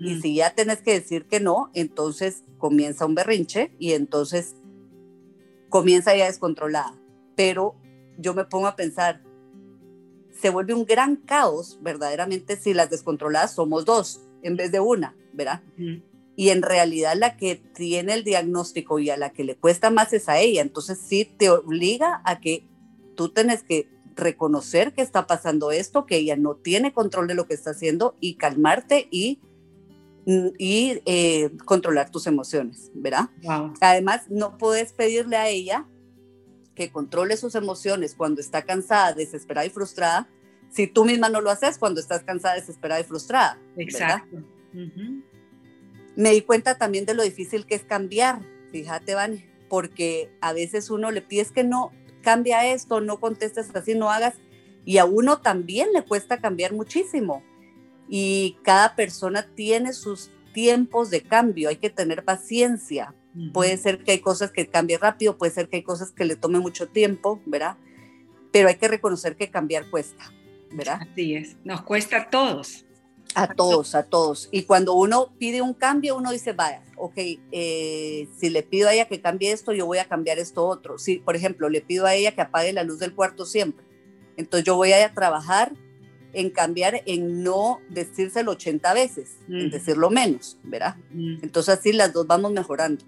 Y 0.00 0.20
si 0.20 0.34
ya 0.34 0.54
tenés 0.54 0.82
que 0.82 0.92
decir 0.92 1.26
que 1.26 1.38
no, 1.38 1.70
entonces 1.72 2.42
comienza 2.58 3.06
un 3.06 3.14
berrinche 3.14 3.70
y 3.78 3.92
entonces 3.92 4.56
comienza 5.68 6.16
ya 6.16 6.26
descontrolada. 6.26 6.98
Pero 7.36 7.76
yo 8.16 8.34
me 8.34 8.44
pongo 8.44 8.66
a 8.66 8.74
pensar, 8.74 9.22
se 10.40 10.50
vuelve 10.50 10.74
un 10.74 10.84
gran 10.84 11.16
caos 11.16 11.78
verdaderamente 11.82 12.56
si 12.56 12.74
las 12.74 12.90
descontroladas 12.90 13.54
somos 13.54 13.84
dos 13.84 14.20
en 14.42 14.56
vez 14.56 14.70
de 14.70 14.80
una, 14.80 15.16
¿verdad? 15.32 15.62
Y 16.36 16.50
en 16.50 16.62
realidad 16.62 17.14
la 17.16 17.36
que 17.36 17.56
tiene 17.56 18.14
el 18.14 18.24
diagnóstico 18.24 19.00
y 19.00 19.10
a 19.10 19.16
la 19.16 19.30
que 19.30 19.42
le 19.42 19.56
cuesta 19.56 19.90
más 19.90 20.12
es 20.12 20.28
a 20.28 20.38
ella. 20.38 20.62
Entonces 20.62 20.98
sí 20.98 21.24
te 21.24 21.50
obliga 21.50 22.22
a 22.24 22.40
que 22.40 22.68
tú 23.16 23.30
tenés 23.30 23.64
que 23.64 23.88
reconocer 24.14 24.92
que 24.92 25.02
está 25.02 25.26
pasando 25.26 25.72
esto, 25.72 26.06
que 26.06 26.16
ella 26.16 26.36
no 26.36 26.54
tiene 26.54 26.92
control 26.92 27.26
de 27.26 27.34
lo 27.34 27.46
que 27.46 27.54
está 27.54 27.70
haciendo 27.70 28.16
y 28.20 28.34
calmarte 28.34 29.08
y, 29.10 29.40
y 30.26 31.00
eh, 31.06 31.50
controlar 31.64 32.10
tus 32.10 32.26
emociones, 32.28 32.90
¿verdad? 32.94 33.30
Además, 33.80 34.22
no 34.28 34.58
puedes 34.58 34.92
pedirle 34.92 35.36
a 35.36 35.48
ella 35.48 35.86
que 36.78 36.92
controle 36.92 37.36
sus 37.36 37.56
emociones 37.56 38.14
cuando 38.14 38.40
está 38.40 38.62
cansada, 38.62 39.12
desesperada 39.12 39.66
y 39.66 39.70
frustrada, 39.70 40.28
si 40.70 40.86
tú 40.86 41.04
misma 41.04 41.28
no 41.28 41.40
lo 41.40 41.50
haces 41.50 41.76
cuando 41.76 42.00
estás 42.00 42.22
cansada, 42.22 42.54
desesperada 42.54 43.00
y 43.00 43.04
frustrada. 43.04 43.58
Exacto. 43.76 44.44
Me 46.14 46.30
di 46.30 46.42
cuenta 46.42 46.78
también 46.78 47.04
de 47.04 47.14
lo 47.14 47.24
difícil 47.24 47.66
que 47.66 47.74
es 47.74 47.82
cambiar, 47.82 48.40
fíjate, 48.70 49.14
Vani, 49.14 49.44
porque 49.68 50.30
a 50.40 50.52
veces 50.52 50.88
uno 50.88 51.10
le 51.10 51.20
pides 51.20 51.50
que 51.50 51.64
no, 51.64 51.90
cambia 52.22 52.72
esto, 52.72 53.00
no 53.00 53.18
contestes 53.18 53.74
así, 53.74 53.96
no 53.96 54.10
hagas. 54.10 54.34
Y 54.84 54.98
a 54.98 55.04
uno 55.04 55.40
también 55.40 55.92
le 55.92 56.04
cuesta 56.04 56.38
cambiar 56.38 56.72
muchísimo. 56.72 57.42
Y 58.08 58.56
cada 58.62 58.94
persona 58.94 59.48
tiene 59.54 59.92
sus 59.92 60.30
tiempos 60.54 61.10
de 61.10 61.22
cambio, 61.22 61.70
hay 61.70 61.76
que 61.76 61.90
tener 61.90 62.24
paciencia. 62.24 63.14
Puede 63.52 63.76
ser 63.76 64.02
que 64.02 64.12
hay 64.12 64.18
cosas 64.20 64.50
que 64.50 64.66
cambie 64.66 64.98
rápido, 64.98 65.36
puede 65.36 65.52
ser 65.52 65.68
que 65.68 65.76
hay 65.76 65.82
cosas 65.82 66.10
que 66.10 66.24
le 66.24 66.34
tome 66.34 66.58
mucho 66.58 66.88
tiempo, 66.88 67.40
¿verdad? 67.46 67.76
Pero 68.52 68.68
hay 68.68 68.76
que 68.76 68.88
reconocer 68.88 69.36
que 69.36 69.50
cambiar 69.50 69.88
cuesta, 69.90 70.32
¿verdad? 70.72 71.00
Así 71.10 71.34
es, 71.34 71.56
nos 71.64 71.82
cuesta 71.82 72.16
a 72.16 72.30
todos. 72.30 72.84
A 73.34 73.54
todos, 73.54 73.94
a 73.94 74.04
todos. 74.04 74.48
Y 74.50 74.62
cuando 74.62 74.94
uno 74.94 75.32
pide 75.38 75.62
un 75.62 75.74
cambio, 75.74 76.16
uno 76.16 76.32
dice, 76.32 76.52
vaya, 76.52 76.82
ok, 76.96 77.14
eh, 77.52 78.26
si 78.36 78.50
le 78.50 78.62
pido 78.62 78.88
a 78.88 78.94
ella 78.94 79.06
que 79.06 79.20
cambie 79.20 79.52
esto, 79.52 79.72
yo 79.72 79.86
voy 79.86 79.98
a 79.98 80.08
cambiar 80.08 80.38
esto 80.38 80.66
otro. 80.66 80.98
Si, 80.98 81.18
por 81.18 81.36
ejemplo, 81.36 81.68
le 81.68 81.80
pido 81.80 82.06
a 82.06 82.14
ella 82.14 82.34
que 82.34 82.40
apague 82.40 82.72
la 82.72 82.84
luz 82.84 82.98
del 82.98 83.14
cuarto 83.14 83.44
siempre, 83.44 83.84
entonces 84.36 84.64
yo 84.64 84.76
voy 84.76 84.92
a 84.92 85.12
trabajar 85.12 85.72
en 86.32 86.50
cambiar, 86.50 87.02
en 87.06 87.42
no 87.42 87.80
decírselo 87.88 88.52
80 88.52 88.94
veces, 88.94 89.38
en 89.48 89.70
decirlo 89.70 90.10
menos, 90.10 90.58
¿verdad? 90.62 90.96
Entonces 91.12 91.78
así 91.78 91.92
las 91.92 92.12
dos 92.12 92.26
vamos 92.26 92.52
mejorando. 92.52 93.04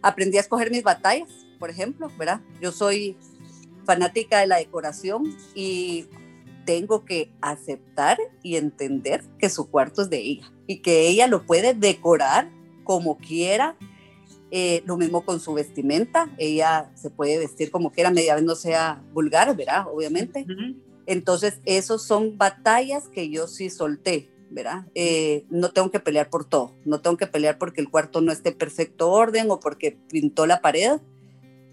Aprendí 0.00 0.38
a 0.38 0.40
escoger 0.40 0.70
mis 0.70 0.82
batallas, 0.82 1.28
por 1.58 1.70
ejemplo, 1.70 2.10
¿verdad? 2.18 2.40
Yo 2.60 2.72
soy 2.72 3.16
fanática 3.84 4.40
de 4.40 4.46
la 4.46 4.56
decoración 4.56 5.36
y 5.54 6.06
tengo 6.64 7.04
que 7.04 7.30
aceptar 7.40 8.18
y 8.42 8.56
entender 8.56 9.22
que 9.38 9.48
su 9.48 9.68
cuarto 9.70 10.02
es 10.02 10.10
de 10.10 10.18
ella 10.18 10.52
y 10.66 10.78
que 10.78 11.08
ella 11.08 11.26
lo 11.26 11.44
puede 11.44 11.74
decorar 11.74 12.50
como 12.84 13.18
quiera. 13.18 13.76
Eh, 14.54 14.82
lo 14.84 14.98
mismo 14.98 15.24
con 15.24 15.40
su 15.40 15.54
vestimenta, 15.54 16.30
ella 16.36 16.90
se 16.94 17.08
puede 17.08 17.38
vestir 17.38 17.70
como 17.70 17.90
quiera, 17.90 18.10
media 18.10 18.34
vez 18.34 18.44
no 18.44 18.54
sea 18.54 19.02
vulgar, 19.14 19.56
¿verdad? 19.56 19.86
Obviamente. 19.90 20.44
Entonces, 21.06 21.60
esos 21.64 22.06
son 22.06 22.38
batallas 22.38 23.08
que 23.08 23.28
yo 23.30 23.46
sí 23.46 23.70
solté, 23.70 24.30
¿verdad? 24.50 24.86
Eh, 24.94 25.44
no 25.50 25.72
tengo 25.72 25.90
que 25.90 26.00
pelear 26.00 26.30
por 26.30 26.44
todo, 26.44 26.74
no 26.84 27.00
tengo 27.00 27.16
que 27.16 27.26
pelear 27.26 27.58
porque 27.58 27.80
el 27.80 27.90
cuarto 27.90 28.20
no 28.20 28.32
esté 28.32 28.52
perfecto 28.52 29.10
orden 29.10 29.50
o 29.50 29.60
porque 29.60 29.98
pintó 30.08 30.46
la 30.46 30.60
pared, 30.60 31.00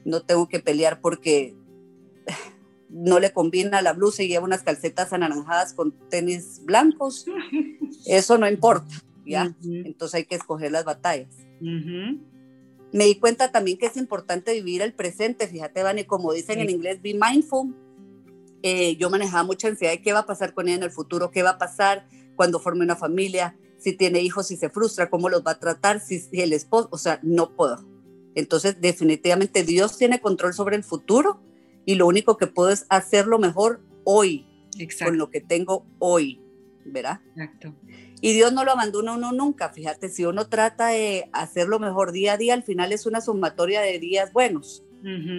no 0.06 0.22
tengo 0.22 0.48
que 0.48 0.60
pelear 0.60 1.02
porque 1.02 1.56
no 2.90 3.20
le 3.20 3.32
combina 3.32 3.82
la 3.82 3.94
blusa 3.94 4.24
y 4.24 4.30
lleva 4.30 4.46
unas 4.46 4.64
calcetas 4.64 5.14
anaranjadas 5.14 5.74
con 5.74 5.92
tenis 6.10 6.62
blancos, 6.64 7.26
eso 8.06 8.38
no 8.38 8.50
importa, 8.50 8.94
¿ya? 9.26 9.56
Entonces 9.64 10.16
hay 10.16 10.26
que 10.26 10.36
escoger 10.36 10.72
las 10.72 10.86
batallas. 10.86 11.36
Me 12.92 13.06
di 13.06 13.16
cuenta 13.16 13.52
también 13.52 13.78
que 13.78 13.86
es 13.86 13.98
importante 13.98 14.54
vivir 14.54 14.82
el 14.82 14.94
presente, 14.94 15.48
fíjate, 15.48 15.84
Vani, 15.84 16.06
como 16.06 16.34
dicen 16.34 16.60
en 16.60 16.70
inglés, 16.70 17.02
be 17.02 17.14
mindful. 17.14 17.76
Eh, 18.64 18.98
yo 18.98 19.10
manejaba 19.10 19.44
mucha 19.44 19.68
ansiedad 19.68 19.94
de 19.94 20.02
qué 20.02 20.14
va 20.14 20.20
a 20.20 20.26
pasar 20.26 20.54
con 20.54 20.68
ella 20.68 20.78
en 20.78 20.84
el 20.84 20.92
futuro, 20.92 21.32
qué 21.32 21.44
va 21.44 21.52
a 21.52 21.58
pasar 21.58 22.08
cuando 22.36 22.60
forme 22.60 22.84
una 22.84 22.96
familia, 22.96 23.58
si 23.78 23.94
tiene 23.94 24.22
hijos, 24.22 24.48
si 24.48 24.58
se 24.58 24.70
frustra, 24.70 25.10
cómo 25.10 25.30
los 25.30 25.44
va 25.46 25.52
a 25.52 25.60
tratar, 25.60 26.00
si, 26.00 26.20
si 26.20 26.42
el 26.42 26.54
esposo, 26.54 26.90
o 26.92 26.98
sea, 26.98 27.20
no 27.24 27.56
puedo. 27.56 27.86
Entonces, 28.36 28.80
definitivamente 28.80 29.64
Dios 29.64 29.98
tiene 29.98 30.22
control 30.22 30.54
sobre 30.54 30.76
el 30.76 30.84
futuro 30.84 31.42
y 31.86 31.96
lo 31.96 32.08
único 32.08 32.38
que 32.38 32.48
puedo 32.48 32.70
es 32.70 32.86
hacerlo 32.90 33.40
mejor 33.40 33.82
hoy, 34.04 34.46
con 35.04 35.18
lo 35.18 35.30
que 35.30 35.42
tengo 35.42 35.86
hoy, 36.00 36.42
¿verdad? 36.86 37.22
Exacto. 37.36 37.74
Y 38.22 38.34
Dios 38.34 38.52
no 38.54 38.66
lo 38.66 38.72
abandona 38.72 39.14
uno 39.14 39.32
nunca, 39.32 39.70
fíjate, 39.70 40.10
si 40.10 40.26
uno 40.26 40.50
trata 40.50 40.88
de 40.90 41.30
hacerlo 41.32 41.80
mejor 41.80 42.12
día 42.12 42.34
a 42.34 42.38
día, 42.38 42.54
al 42.54 42.64
final 42.64 42.92
es 42.92 43.06
una 43.06 43.22
sumatoria 43.22 43.82
de 43.82 43.98
días 43.98 44.34
buenos. 44.34 44.84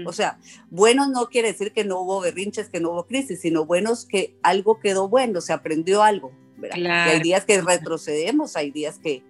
O 0.06 0.12
sea, 0.12 0.38
buenos 0.70 1.08
no 1.08 1.26
quiere 1.26 1.48
decir 1.48 1.72
que 1.72 1.84
no 1.84 2.00
hubo 2.00 2.20
berrinches, 2.20 2.68
que 2.68 2.80
no 2.80 2.90
hubo 2.90 3.06
crisis, 3.06 3.40
sino 3.40 3.66
buenos 3.66 4.06
que 4.06 4.34
algo 4.42 4.80
quedó 4.80 5.08
bueno, 5.08 5.40
se 5.40 5.52
aprendió 5.52 6.02
algo, 6.02 6.32
¿verdad? 6.56 7.10
hay 7.10 7.20
días 7.20 7.44
que 7.44 7.60
retrocedemos, 7.60 8.56
hay 8.56 8.70
días 8.70 8.98
que, 8.98 9.22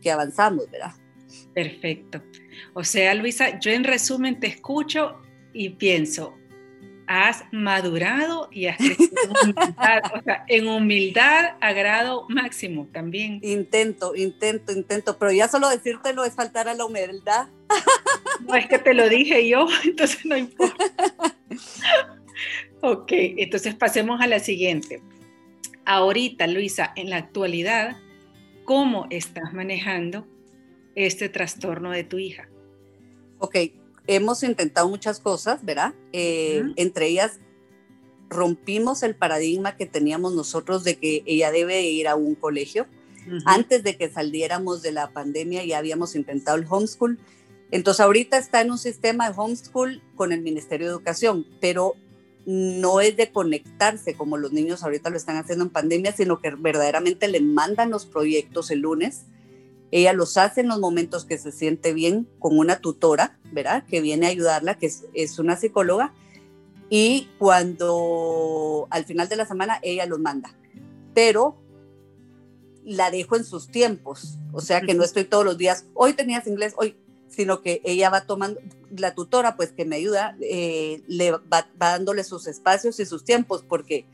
que 0.00 0.10
avanzamos, 0.10 0.70
¿verdad? 0.70 0.92
Perfecto. 1.52 2.22
O 2.72 2.84
sea, 2.84 3.14
Luisa, 3.14 3.58
yo 3.58 3.70
en 3.72 3.84
resumen 3.84 4.38
te 4.38 4.46
escucho 4.46 5.20
y 5.52 5.70
pienso, 5.70 6.36
has 7.06 7.44
madurado 7.52 8.48
y 8.50 8.66
has 8.66 8.76
crecido 8.78 9.20
en 9.22 9.50
humildad, 9.50 10.02
o 10.14 10.22
sea, 10.22 10.44
en 10.48 10.68
humildad 10.68 11.56
a 11.60 11.72
grado 11.72 12.26
máximo 12.28 12.88
también. 12.92 13.40
Intento, 13.42 14.14
intento, 14.14 14.72
intento, 14.72 15.18
pero 15.18 15.32
ya 15.32 15.48
solo 15.48 15.68
decírtelo 15.68 16.24
es 16.24 16.34
faltar 16.34 16.68
a 16.68 16.74
la 16.74 16.84
humildad. 16.84 17.48
No 18.46 18.54
es 18.54 18.66
que 18.66 18.78
te 18.78 18.94
lo 18.94 19.08
dije 19.08 19.48
yo, 19.48 19.66
entonces 19.84 20.24
no 20.24 20.36
importa. 20.36 20.84
Ok, 22.80 23.12
entonces 23.12 23.74
pasemos 23.74 24.20
a 24.20 24.26
la 24.26 24.40
siguiente. 24.40 25.00
Ahorita, 25.86 26.46
Luisa, 26.46 26.92
en 26.96 27.10
la 27.10 27.16
actualidad, 27.16 27.96
¿cómo 28.64 29.06
estás 29.10 29.52
manejando 29.52 30.26
este 30.94 31.28
trastorno 31.28 31.90
de 31.90 32.04
tu 32.04 32.18
hija? 32.18 32.48
Ok, 33.38 33.56
hemos 34.06 34.42
intentado 34.42 34.88
muchas 34.88 35.20
cosas, 35.20 35.64
¿verdad? 35.64 35.94
Eh, 36.12 36.62
entre 36.76 37.08
ellas, 37.08 37.38
rompimos 38.28 39.02
el 39.02 39.14
paradigma 39.14 39.76
que 39.76 39.86
teníamos 39.86 40.34
nosotros 40.34 40.84
de 40.84 40.96
que 40.96 41.22
ella 41.26 41.50
debe 41.50 41.82
ir 41.82 42.08
a 42.08 42.16
un 42.16 42.34
colegio. 42.34 42.86
Antes 43.46 43.82
de 43.82 43.96
que 43.96 44.10
saliéramos 44.10 44.82
de 44.82 44.92
la 44.92 45.10
pandemia 45.10 45.64
ya 45.64 45.78
habíamos 45.78 46.14
intentado 46.14 46.58
el 46.58 46.66
homeschool. 46.68 47.18
Entonces 47.70 48.00
ahorita 48.00 48.36
está 48.36 48.60
en 48.60 48.70
un 48.70 48.76
sistema 48.76 49.30
de 49.30 49.34
homeschool 49.34 50.02
con 50.14 50.32
el 50.32 50.42
Ministerio 50.42 50.86
de 50.86 50.92
Educación, 50.92 51.46
pero 51.58 51.94
no 52.44 53.00
es 53.00 53.16
de 53.16 53.32
conectarse 53.32 54.14
como 54.14 54.36
los 54.36 54.52
niños 54.52 54.82
ahorita 54.82 55.08
lo 55.08 55.16
están 55.16 55.38
haciendo 55.38 55.64
en 55.64 55.70
pandemia, 55.70 56.12
sino 56.12 56.40
que 56.42 56.50
verdaderamente 56.50 57.26
le 57.28 57.40
mandan 57.40 57.90
los 57.90 58.04
proyectos 58.04 58.70
el 58.70 58.80
lunes 58.80 59.24
ella 59.94 60.12
los 60.12 60.36
hace 60.38 60.60
en 60.60 60.66
los 60.66 60.80
momentos 60.80 61.24
que 61.24 61.38
se 61.38 61.52
siente 61.52 61.92
bien 61.92 62.28
con 62.40 62.58
una 62.58 62.80
tutora, 62.80 63.38
¿verdad? 63.52 63.86
Que 63.86 64.00
viene 64.00 64.26
a 64.26 64.30
ayudarla, 64.30 64.76
que 64.76 64.86
es, 64.86 65.38
una 65.38 65.56
psicóloga. 65.56 66.12
Y 66.90 67.28
cuando 67.38 68.88
al 68.90 69.04
final 69.04 69.28
de 69.28 69.36
la 69.36 69.46
semana 69.46 69.78
ella 69.82 70.04
los 70.06 70.18
manda. 70.18 70.52
Pero 71.14 71.62
la 72.82 73.12
dejo 73.12 73.36
en 73.36 73.44
sus 73.44 73.68
tiempos. 73.68 74.36
O 74.52 74.60
sea 74.60 74.80
que 74.80 74.94
no 74.94 75.04
estoy 75.04 75.26
todos 75.26 75.44
los 75.44 75.58
días, 75.58 75.86
hoy 75.94 76.14
tenías 76.14 76.48
inglés, 76.48 76.74
hoy, 76.76 76.96
sino 77.28 77.62
que 77.62 77.80
ella 77.84 78.10
va 78.10 78.26
tomando, 78.26 78.60
la 78.90 79.14
tutora 79.14 79.54
pues 79.54 79.70
que 79.70 79.84
me 79.84 79.94
ayuda, 79.94 80.36
eh, 80.40 81.04
le 81.06 81.30
va, 81.30 81.40
va, 81.52 81.68
dándole 81.78 82.24
sus 82.24 82.48
espacios 82.48 82.98
y 82.98 83.06
sus 83.06 83.22
tiempos, 83.22 83.62
porque 83.62 84.06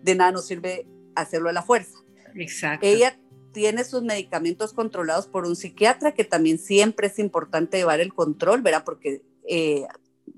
de 0.00 0.14
nada 0.14 0.30
nos 0.30 0.46
sirve 0.46 0.86
hacerlo 1.16 1.48
a 1.48 1.52
la 1.52 1.64
fuerza. 1.64 1.98
Exacto. 2.36 2.86
Ella 2.86 3.18
tiene 3.54 3.84
sus 3.84 4.02
medicamentos 4.02 4.74
controlados 4.74 5.26
por 5.28 5.46
un 5.46 5.56
psiquiatra, 5.56 6.12
que 6.12 6.24
también 6.24 6.58
siempre 6.58 7.06
es 7.06 7.18
importante 7.18 7.78
llevar 7.78 8.00
el 8.00 8.12
control, 8.12 8.60
¿verdad? 8.60 8.82
Porque 8.84 9.22
eh, 9.48 9.86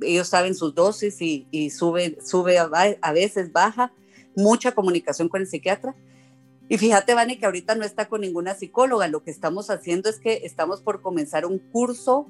ellos 0.03 0.29
saben 0.29 0.55
sus 0.55 0.75
dosis 0.75 1.17
y, 1.21 1.71
sube, 1.71 2.19
sube 2.25 2.59
a, 2.59 3.13
veces, 3.13 3.53
baja, 3.53 3.93
mucha 4.37 4.73
comunicación 4.73 5.29
con 5.29 5.41
el 5.41 5.47
psiquiatra. 5.49 5.97
Y 6.69 6.79
fíjate, 6.79 7.15
Vani, 7.15 7.39
que 7.39 7.47
ahorita 7.47 7.75
no 7.75 7.85
está 7.85 8.09
con 8.09 8.21
ninguna 8.21 8.55
psicóloga. 8.55 9.09
Lo 9.09 9.25
que 9.25 9.31
estamos 9.31 9.71
haciendo 9.71 10.11
es 10.11 10.21
que 10.21 10.43
estamos 10.45 10.83
por 10.83 11.01
comenzar 11.01 11.47
un 11.47 11.59
curso 11.59 12.29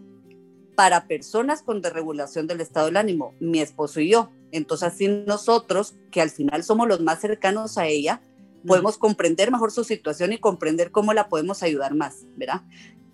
para 0.77 1.09
personas 1.09 1.63
con 1.63 1.83
desregulación 1.83 2.47
del 2.47 2.61
estado 2.61 2.87
del 2.87 2.99
ánimo, 2.99 3.35
mi 3.41 3.61
esposo 3.61 4.01
y 4.01 4.11
yo. 4.11 4.31
Entonces, 4.53 4.89
así 4.89 5.09
nosotros, 5.09 5.97
que 6.13 6.21
al 6.21 6.31
final 6.31 6.63
somos 6.63 6.87
los 6.87 7.01
más 7.01 7.21
cercanos 7.21 7.77
a 7.77 7.87
ella, 7.89 8.21
podemos 8.67 8.99
comprender 8.99 9.51
mejor 9.51 9.73
su 9.73 9.85
situación 9.85 10.33
y 10.33 10.39
comprender 10.39 10.91
cómo 10.91 11.13
la 11.13 11.29
podemos 11.29 11.63
ayudar 11.63 11.95
más, 11.95 12.25
¿verdad? 12.37 12.63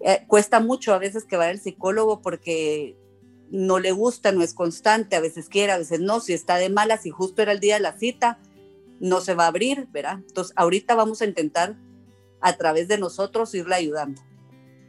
Eh, 0.00 0.24
cuesta 0.26 0.60
mucho 0.60 0.94
a 0.94 0.98
veces 0.98 1.24
que 1.24 1.36
vaya 1.36 1.50
al 1.50 1.60
psicólogo 1.60 2.20
porque 2.20 2.96
no 3.50 3.78
le 3.78 3.92
gusta, 3.92 4.32
no 4.32 4.42
es 4.42 4.54
constante, 4.54 5.14
a 5.14 5.20
veces 5.20 5.48
quiere, 5.48 5.72
a 5.72 5.78
veces 5.78 6.00
no, 6.00 6.20
si 6.20 6.32
está 6.32 6.56
de 6.56 6.70
malas 6.70 7.06
y 7.06 7.10
justo 7.10 7.42
era 7.42 7.52
el 7.52 7.60
día 7.60 7.74
de 7.74 7.80
la 7.80 7.92
cita, 7.92 8.38
no 8.98 9.20
se 9.20 9.34
va 9.34 9.44
a 9.44 9.48
abrir, 9.48 9.88
¿verdad? 9.92 10.20
Entonces, 10.26 10.54
ahorita 10.56 10.94
vamos 10.94 11.20
a 11.22 11.26
intentar 11.26 11.76
a 12.40 12.56
través 12.56 12.88
de 12.88 12.98
nosotros 12.98 13.54
irle 13.54 13.74
ayudando. 13.74 14.20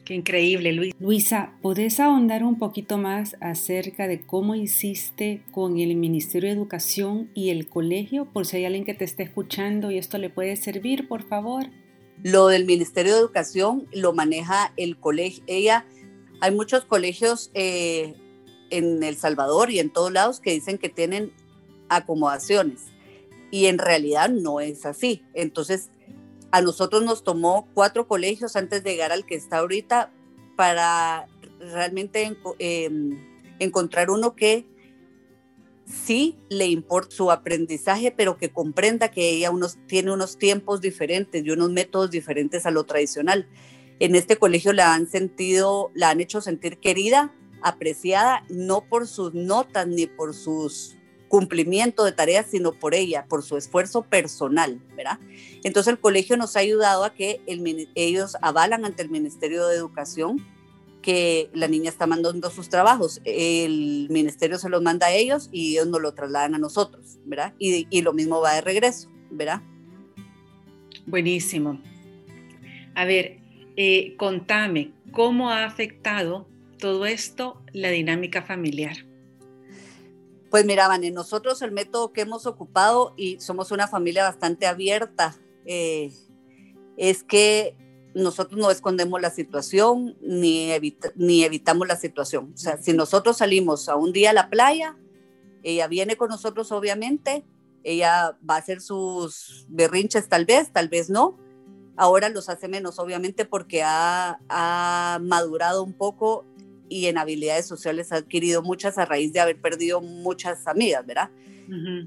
Qué 0.05 0.15
increíble, 0.15 0.73
Luis. 0.73 0.93
Luisa, 0.99 1.53
¿podés 1.61 2.01
ahondar 2.01 2.43
un 2.43 2.59
poquito 2.59 2.97
más 2.97 3.37
acerca 3.39 4.05
de 4.05 4.25
cómo 4.25 4.53
hiciste 4.53 5.43
con 5.51 5.79
el 5.79 5.95
Ministerio 5.95 6.49
de 6.49 6.55
Educación 6.55 7.31
y 7.33 7.51
el 7.51 7.69
colegio? 7.69 8.25
Por 8.25 8.45
si 8.45 8.57
hay 8.57 8.65
alguien 8.65 8.83
que 8.83 8.93
te 8.93 9.05
esté 9.05 9.23
escuchando 9.23 9.91
y 9.91 9.97
esto 9.97 10.17
le 10.17 10.29
puede 10.29 10.57
servir, 10.57 11.07
por 11.07 11.23
favor. 11.23 11.67
Lo 12.21 12.47
del 12.47 12.65
Ministerio 12.65 13.13
de 13.13 13.19
Educación 13.19 13.87
lo 13.93 14.11
maneja 14.11 14.73
el 14.75 14.99
colegio. 14.99 15.41
Ella, 15.47 15.85
hay 16.41 16.53
muchos 16.53 16.83
colegios 16.83 17.49
eh, 17.53 18.13
en 18.71 19.03
El 19.03 19.15
Salvador 19.15 19.71
y 19.71 19.79
en 19.79 19.89
todos 19.89 20.11
lados 20.11 20.41
que 20.41 20.51
dicen 20.51 20.77
que 20.77 20.89
tienen 20.89 21.31
acomodaciones 21.87 22.93
y 23.53 23.67
en 23.67 23.77
realidad 23.77 24.29
no 24.29 24.59
es 24.59 24.83
así. 24.83 25.23
Entonces, 25.35 25.91
a 26.53 26.61
nosotros 26.61 27.03
nos 27.03 27.23
tomó 27.23 27.67
cuatro 27.73 28.07
colegios 28.07 28.55
antes 28.55 28.83
de 28.83 28.91
llegar 28.91 29.11
al 29.11 29.25
que 29.25 29.33
está 29.33 29.57
ahorita 29.57 30.11
para 30.55 31.27
realmente 31.59 32.37
em, 32.59 33.17
encontrar 33.57 34.11
uno 34.11 34.35
que 34.35 34.67
sí 35.87 36.37
le 36.49 36.67
importa 36.67 37.15
su 37.15 37.31
aprendizaje, 37.31 38.13
pero 38.15 38.37
que 38.37 38.51
comprenda 38.51 39.09
que 39.09 39.31
ella 39.31 39.49
unos, 39.49 39.79
tiene 39.87 40.13
unos 40.13 40.37
tiempos 40.37 40.79
diferentes 40.79 41.43
y 41.43 41.49
unos 41.49 41.71
métodos 41.71 42.11
diferentes 42.11 42.67
a 42.67 42.71
lo 42.71 42.83
tradicional. 42.83 43.49
En 43.99 44.13
este 44.13 44.37
colegio 44.37 44.73
la 44.73 44.93
han 44.93 45.07
sentido, 45.07 45.89
la 45.95 46.11
han 46.11 46.21
hecho 46.21 46.39
sentir 46.39 46.77
querida, 46.77 47.33
apreciada, 47.63 48.45
no 48.49 48.87
por 48.87 49.07
sus 49.07 49.33
notas 49.33 49.87
ni 49.87 50.05
por 50.05 50.35
sus 50.35 50.97
cumplimiento 51.33 52.05
de 52.05 52.11
tareas, 52.11 52.45
sino 52.51 52.73
por 52.73 52.93
ella, 52.93 53.25
por 53.27 53.41
su 53.41 53.57
esfuerzo 53.57 54.03
personal, 54.03 54.79
¿verdad? 54.95 55.17
Entonces 55.63 55.91
el 55.91 55.99
colegio 55.99 56.37
nos 56.37 56.55
ha 56.55 56.59
ayudado 56.59 57.03
a 57.03 57.15
que 57.15 57.41
ellos 57.95 58.37
avalan 58.43 58.85
ante 58.85 59.01
el 59.01 59.09
Ministerio 59.09 59.65
de 59.65 59.75
Educación 59.75 60.45
que 61.01 61.49
la 61.55 61.67
niña 61.67 61.89
está 61.89 62.05
mandando 62.05 62.51
sus 62.51 62.69
trabajos. 62.69 63.19
El 63.25 64.09
ministerio 64.11 64.59
se 64.59 64.69
los 64.69 64.83
manda 64.83 65.07
a 65.07 65.11
ellos 65.11 65.49
y 65.51 65.71
ellos 65.71 65.87
nos 65.87 66.01
lo 66.03 66.13
trasladan 66.13 66.53
a 66.53 66.59
nosotros, 66.59 67.17
¿verdad? 67.25 67.55
Y, 67.57 68.01
lo 68.03 68.13
mismo 68.13 68.39
va 68.39 68.53
de 68.53 68.61
regreso, 68.61 69.09
¿verdad? 69.31 69.63
Buenísimo. 71.07 71.81
A 72.93 73.05
ver, 73.05 73.39
eh, 73.75 74.13
contame, 74.17 74.91
¿cómo 75.11 75.49
ha 75.49 75.65
afectado 75.65 76.47
todo 76.77 77.07
esto 77.07 77.59
la 77.71 77.89
dinámica 77.89 78.43
familiar? 78.43 79.11
Pues 80.53 80.67
mira, 80.67 80.87
Vane, 80.87 81.09
nosotros 81.09 81.63
el 81.63 81.71
método 81.71 82.13
que 82.13 82.21
hemos 82.21 82.45
ocupado 82.45 83.15
y 83.17 83.39
somos 83.39 83.71
una 83.71 83.87
familia 83.87 84.21
bastante 84.21 84.67
abierta, 84.67 85.35
eh, 85.65 86.13
es 86.95 87.23
que 87.23 87.75
nosotros 88.13 88.61
no 88.61 88.69
escondemos 88.69 89.19
la 89.19 89.31
situación 89.31 90.15
ni, 90.21 90.69
ni 91.15 91.43
evitamos 91.43 91.87
la 91.87 91.95
situación. 91.95 92.51
O 92.53 92.57
sea, 92.57 92.77
si 92.77 92.93
nosotros 92.93 93.37
salimos 93.37 93.89
a 93.89 93.95
un 93.95 94.13
día 94.13 94.29
a 94.29 94.33
la 94.33 94.51
playa, 94.51 94.95
ella 95.63 95.87
viene 95.87 96.17
con 96.17 96.29
nosotros 96.29 96.71
obviamente, 96.71 97.43
ella 97.83 98.37
va 98.47 98.53
a 98.53 98.59
hacer 98.59 98.79
sus 98.79 99.65
berrinches 99.69 100.29
tal 100.29 100.45
vez, 100.45 100.71
tal 100.71 100.87
vez 100.87 101.09
no. 101.09 101.35
Ahora 101.95 102.29
los 102.29 102.47
hace 102.47 102.67
menos, 102.67 102.99
obviamente, 102.99 103.45
porque 103.45 103.81
ha, 103.81 104.39
ha 104.49 105.17
madurado 105.19 105.81
un 105.81 105.93
poco 105.93 106.45
y 106.89 107.07
en 107.07 107.17
habilidades 107.17 107.65
sociales 107.65 108.11
ha 108.11 108.17
adquirido 108.17 108.61
muchas 108.61 108.97
a 108.97 109.05
raíz 109.05 109.33
de 109.33 109.39
haber 109.39 109.59
perdido 109.59 110.01
muchas 110.01 110.67
amigas, 110.67 111.05
¿verdad? 111.05 111.29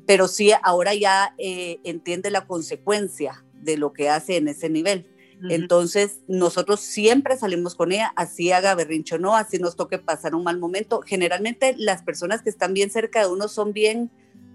Pero 0.06 0.28
sí, 0.28 0.52
ahora 0.62 0.94
ya 0.94 1.34
eh, 1.38 1.80
entiende 1.82 2.30
la 2.30 2.46
consecuencia 2.46 3.44
de 3.54 3.76
lo 3.76 3.92
que 3.92 4.08
hace 4.08 4.36
en 4.36 4.48
ese 4.48 4.68
nivel. 4.68 5.06
Entonces, 5.50 6.20
nosotros 6.28 6.80
siempre 6.80 7.36
salimos 7.36 7.74
con 7.74 7.92
ella, 7.92 8.12
así 8.16 8.52
haga 8.52 8.74
berrincho 8.74 9.18
no, 9.18 9.36
así 9.36 9.58
nos 9.58 9.76
toque 9.76 9.98
pasar 9.98 10.34
un 10.34 10.44
mal 10.44 10.58
momento. 10.58 11.02
Generalmente 11.02 11.74
las 11.76 12.02
personas 12.02 12.42
que 12.42 12.50
están 12.50 12.72
bien 12.72 12.90
cerca 12.90 13.20
de 13.20 13.32
uno 13.32 13.48
son 13.48 13.72
bien 13.72 14.10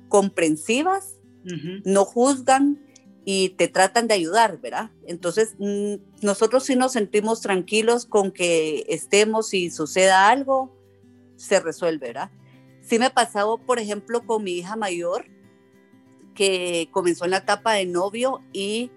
comprensivas, 0.10 1.18
no 1.86 2.06
juzgan, 2.06 2.80
y 3.24 3.50
te 3.50 3.68
tratan 3.68 4.08
de 4.08 4.16
ayudar, 4.16 4.60
¿verdad? 4.60 4.92
Entonces, 5.06 5.56
mm, 5.60 5.96
nosotros 6.22 6.66
sí 6.66 6.76
nos 6.76 6.94
sentimos 6.94 7.42
tranquilos 7.42 8.06
con 8.06 8.32
que 8.32 8.86
estemos 8.88 9.54
y 9.54 9.70
suceda 9.70 10.30
algo, 10.30 10.76
se 11.36 11.60
resuelve, 11.60 12.08
¿verdad? 12.08 12.32
Sí 12.82 12.98
me 12.98 13.06
ha 13.06 13.14
pasado, 13.14 13.60
por 13.60 13.80
ejemplo, 13.80 14.26
con 14.26 14.44
mi 14.44 14.54
hija 14.54 14.76
mayor, 14.76 15.26
que 16.34 16.90
comenzó 16.92 17.26
en 17.26 17.32
la 17.32 17.38
etapa 17.38 17.74
de 17.74 17.86
novio 17.86 18.42
y 18.54 18.90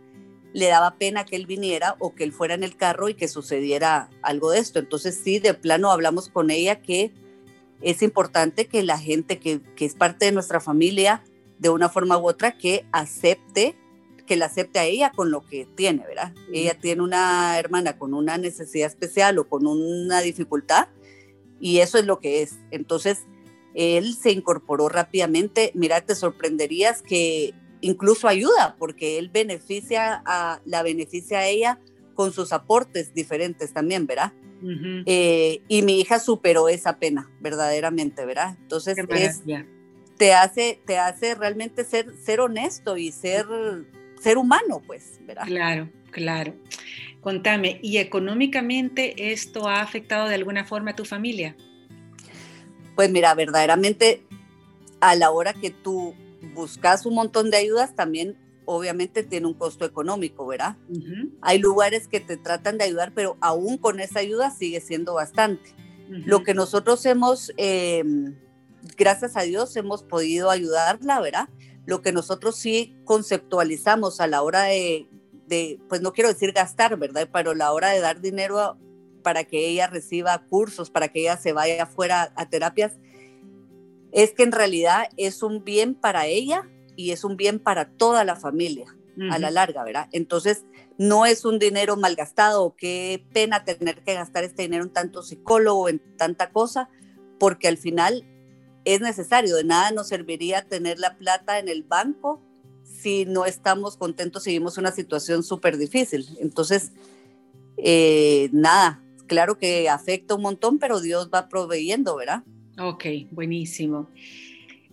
le 0.55 0.69
daba 0.69 0.97
pena 0.97 1.25
que 1.25 1.37
él 1.37 1.47
viniera 1.47 1.97
o 1.99 2.15
que 2.15 2.25
él 2.25 2.33
fuera 2.33 2.55
en 2.55 2.63
el 2.63 2.77
carro 2.77 3.09
y 3.09 3.15
que 3.15 3.29
sucediera 3.29 4.09
algo 4.23 4.53
de 4.53 4.61
esto. 4.61 4.79
Entonces, 4.79 5.21
sí, 5.23 5.41
de 5.41 5.53
plano 5.53 5.91
hablamos 5.91 6.29
con 6.29 6.51
ella 6.51 6.81
que 6.81 7.13
es 7.83 8.03
importante 8.03 8.67
que 8.67 8.83
la 8.83 8.99
gente 8.99 9.39
que, 9.39 9.61
que 9.77 9.85
es 9.85 9.95
parte 9.95 10.27
de 10.27 10.33
nuestra 10.33 10.61
familia, 10.61 11.23
de 11.59 11.69
una 11.69 11.89
forma 11.89 12.17
u 12.17 12.29
otra, 12.29 12.57
que 12.57 12.87
acepte 12.93 13.77
que 14.27 14.37
la 14.37 14.47
acepte 14.47 14.79
a 14.79 14.85
ella 14.85 15.13
con 15.15 15.31
lo 15.31 15.43
que 15.43 15.67
tiene, 15.75 16.05
¿verdad? 16.07 16.33
Ella 16.53 16.75
tiene 16.75 17.03
una 17.03 17.59
hermana 17.59 17.99
con 17.99 18.15
una 18.15 18.39
necesidad 18.39 18.89
especial 18.89 19.39
o 19.39 19.49
con 19.49 19.67
una 19.67 20.21
dificultad 20.21 20.89
y 21.61 21.79
eso 21.79 21.99
es 21.99 22.07
lo 22.07 22.21
que 22.21 22.43
es. 22.43 22.59
Entonces, 22.71 23.27
él 23.75 24.15
se 24.15 24.31
incorporó 24.31 24.89
rápidamente. 24.89 25.73
Mira, 25.75 26.01
te 26.01 26.15
sorprenderías 26.15 27.03
que 27.03 27.55
incluso 27.81 28.29
ayuda, 28.29 28.77
porque 28.79 29.19
él 29.19 29.29
beneficia 29.29 30.23
a, 30.25 30.61
la 30.65 30.83
beneficia 30.83 31.41
a 31.41 31.47
ella 31.47 31.81
con 32.15 32.33
sus 32.33 32.53
aportes 32.53 33.13
diferentes 33.13 33.73
también, 33.73 34.07
¿verdad? 34.07 34.33
Eh, 35.05 35.61
y 35.69 35.83
mi 35.83 36.01
hija 36.01 36.19
superó 36.19 36.71
esa 36.71 36.99
pena, 36.99 37.31
verdaderamente, 37.41 38.25
¿verdad? 38.25 38.57
Entonces, 38.63 38.97
te, 40.17 40.33
hace, 40.33 40.81
te 40.87 40.97
hace 40.97 41.35
realmente 41.35 41.85
ser, 41.85 42.17
ser 42.17 42.41
honesto 42.41 42.97
y 42.97 43.13
ser, 43.13 43.47
ser 44.25 44.39
humano, 44.39 44.83
pues, 44.87 45.21
¿verdad? 45.27 45.45
Claro, 45.47 45.91
claro. 46.11 46.55
Contame, 47.21 47.79
¿y 47.83 47.99
económicamente 47.99 49.33
esto 49.33 49.69
ha 49.69 49.81
afectado 49.81 50.29
de 50.29 50.35
alguna 50.35 50.65
forma 50.65 50.93
a 50.93 50.97
tu 50.97 51.05
familia? 51.05 51.57
Pues 52.97 53.11
mira, 53.11 53.35
verdaderamente 53.35 54.25
a 55.01 55.15
la 55.15 55.31
hora 55.31 55.53
que 55.53 55.71
tú 55.71 56.15
buscas 56.55 57.05
un 57.07 57.15
montón 57.15 57.51
de 57.51 57.59
ayudas, 57.59 57.95
también 57.95 58.37
obviamente 58.65 59.23
tiene 59.23 59.47
un 59.47 59.55
costo 59.55 59.85
económico, 59.85 60.47
¿verdad? 60.47 60.77
Hay 61.43 61.59
lugares 61.59 62.09
que 62.09 62.21
te 62.21 62.39
tratan 62.39 62.79
de 62.79 62.85
ayudar, 62.85 63.13
pero 63.15 63.37
aún 63.41 63.77
con 63.77 64.01
esa 64.01 64.21
ayuda 64.21 64.51
sigue 64.51 64.81
siendo 64.81 65.15
bastante. 65.15 65.75
Lo 66.09 66.43
que 66.45 66.55
nosotros 66.55 67.05
hemos, 67.05 67.53
em, 67.57 68.35
gracias 68.97 69.37
a 69.37 69.43
Dios, 69.43 69.77
hemos 69.77 70.03
podido 70.03 70.51
ayudarla, 70.51 71.21
¿verdad? 71.21 71.49
Lo 71.87 72.03
que 72.03 72.13
nosotros 72.13 72.57
sí 72.57 72.97
conceptualizamos 73.05 74.21
a 74.21 74.27
la 74.27 74.43
hora 74.43 74.65
de, 74.65 75.09
pues 75.89 76.01
no 76.01 76.13
quiero 76.13 76.31
decir 76.31 76.53
gastar, 76.53 76.97
¿verdad? 76.99 77.29
Pero 77.33 77.51
a 77.51 77.55
la 77.55 77.73
hora 77.73 77.91
de 77.91 78.01
dar 78.01 78.21
dinero 78.21 78.79
para 79.23 79.45
que 79.45 79.69
ella 79.69 79.87
reciba 79.87 80.39
cursos, 80.49 80.91
para 80.91 81.09
que 81.09 81.21
ella 81.21 81.37
se 81.37 81.53
vaya 81.53 81.85
afuera 81.85 82.33
a 82.37 82.49
terapias, 82.49 82.93
es 84.13 84.33
que 84.33 84.45
en 84.45 84.53
realidad 84.53 85.09
es 85.17 85.43
un 85.43 85.65
bien 85.65 85.95
para 85.95 86.27
ella 86.27 86.69
y 86.97 87.11
es 87.11 87.25
un 87.25 87.37
bien 87.37 87.59
para 87.59 87.91
toda 87.91 88.25
la 88.25 88.37
familia 88.37 88.97
a 89.31 89.39
la 89.39 89.51
larga, 89.51 89.85
¿verdad? 89.85 90.09
Entonces, 90.11 90.65
no 90.99 91.25
es 91.25 91.45
un 91.45 91.59
dinero 91.59 91.97
malgastado, 91.97 92.75
qué 92.77 93.25
pena 93.33 93.65
tener 93.65 94.03
que 94.03 94.15
gastar 94.15 94.43
este 94.43 94.63
dinero 94.63 94.85
en 94.85 94.93
tanto 94.93 95.23
psicólogo, 95.23 95.89
en 95.89 96.01
tanta 96.17 96.51
cosa, 96.51 96.89
porque 97.39 97.69
al 97.69 97.79
final 97.79 98.25
es 98.85 99.01
necesario, 99.01 99.57
de 99.57 99.65
nada 99.65 99.91
nos 99.91 100.09
serviría 100.09 100.63
tener 100.63 100.99
la 100.99 101.17
plata 101.17 101.59
en 101.59 101.69
el 101.69 101.83
banco 101.83 102.43
si 102.85 103.27
no 103.27 103.45
estamos 103.45 103.99
contentos, 103.99 104.45
seguimos 104.45 104.79
una 104.79 104.91
situación 104.91 105.43
súper 105.43 105.77
difícil. 105.77 106.27
Entonces, 106.41 106.93
eh, 107.77 108.49
nada, 108.53 109.03
claro 109.27 109.59
que 109.59 109.91
afecta 109.91 110.35
un 110.35 110.43
montón, 110.43 110.79
pero 110.79 111.01
Dios 111.01 111.29
va 111.33 111.49
proveyendo, 111.49 112.17
¿verdad? 112.17 112.45
Ok, 112.79 113.05
buenísimo. 113.31 114.11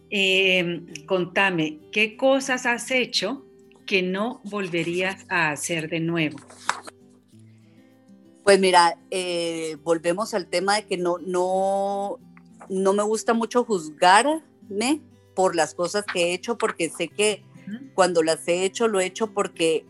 Em, 0.10 0.88
contame, 1.06 1.80
¿qué 1.94 2.18
cosas 2.18 2.66
has 2.66 2.92
hecho 2.92 3.46
que 3.86 4.02
no 4.02 4.42
volverías 4.44 5.26
a 5.30 5.52
hacer 5.52 5.90
de 5.90 6.02
nuevo? 6.02 6.38
Pues 8.44 8.60
mira, 8.60 8.98
eh, 9.10 9.78
volvemos 9.84 10.34
al 10.34 10.48
tema 10.48 10.76
de 10.76 10.86
que 10.86 10.98
no, 10.98 11.18
no, 11.20 12.20
no 12.72 12.94
me 12.94 13.04
gusta 13.04 13.34
mucho 13.34 13.66
juzgarme 13.66 15.02
por 15.36 15.56
las 15.56 15.76
cosas 15.76 16.06
que 16.12 16.24
he 16.24 16.34
hecho, 16.34 16.58
porque 16.58 16.90
sé 16.90 17.10
que 17.10 17.44
cuando 17.94 18.24
las 18.24 18.48
he 18.48 18.64
hecho, 18.64 18.88
lo 18.88 19.00
he 19.00 19.06
hecho 19.06 19.34
porque 19.34 19.86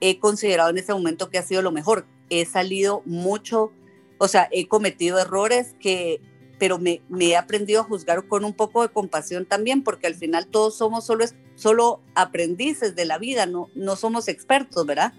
he 0.00 0.18
considerado 0.18 0.70
en 0.70 0.78
ese 0.78 0.92
momento 0.92 1.30
que 1.30 1.38
ha 1.38 1.42
sido 1.42 1.62
lo 1.62 1.72
mejor. 1.72 2.06
He 2.30 2.44
salido 2.46 3.02
mucho, 3.04 3.72
o 4.18 4.26
sea, 4.26 4.48
he 4.50 4.66
cometido 4.66 5.18
errores 5.18 5.74
que 5.78 6.20
pero 6.58 6.78
me, 6.78 7.02
he 7.20 7.36
aprendido 7.36 7.82
a 7.82 7.84
juzgar 7.84 8.26
con 8.26 8.44
un 8.44 8.54
poco 8.54 8.80
de 8.80 8.88
compasión 8.88 9.44
también, 9.44 9.84
porque 9.84 10.06
al 10.06 10.14
final 10.14 10.46
todos 10.46 10.76
somos 10.76 11.04
solo, 11.04 11.26
solo 11.54 12.00
aprendices 12.14 12.96
de 12.96 13.04
la 13.04 13.18
vida, 13.18 13.44
no, 13.44 13.68
no 13.74 13.94
somos 13.96 14.26
expertos, 14.28 14.86
¿verdad? 14.86 15.12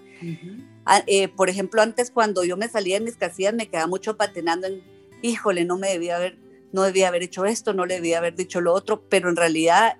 Ah, 0.84 1.04
eh, 1.06 1.28
por 1.28 1.48
ejemplo, 1.48 1.80
antes 1.80 2.10
cuando 2.10 2.42
yo 2.42 2.56
me 2.56 2.68
salía 2.68 2.98
de 2.98 3.04
mis 3.04 3.16
casillas 3.16 3.54
me 3.54 3.68
quedaba 3.68 3.86
mucho 3.86 4.16
patinando 4.16 4.66
en, 4.66 4.82
híjole, 5.22 5.64
no 5.64 5.78
me 5.78 5.88
debía 5.88 6.16
haber, 6.16 6.38
no 6.72 6.82
debía 6.82 7.08
haber 7.08 7.22
hecho 7.22 7.44
esto, 7.44 7.72
no 7.72 7.86
le 7.86 7.94
debía 7.94 8.18
haber 8.18 8.34
dicho 8.34 8.60
lo 8.60 8.72
otro, 8.74 9.02
pero 9.08 9.28
en 9.28 9.36
realidad 9.36 9.98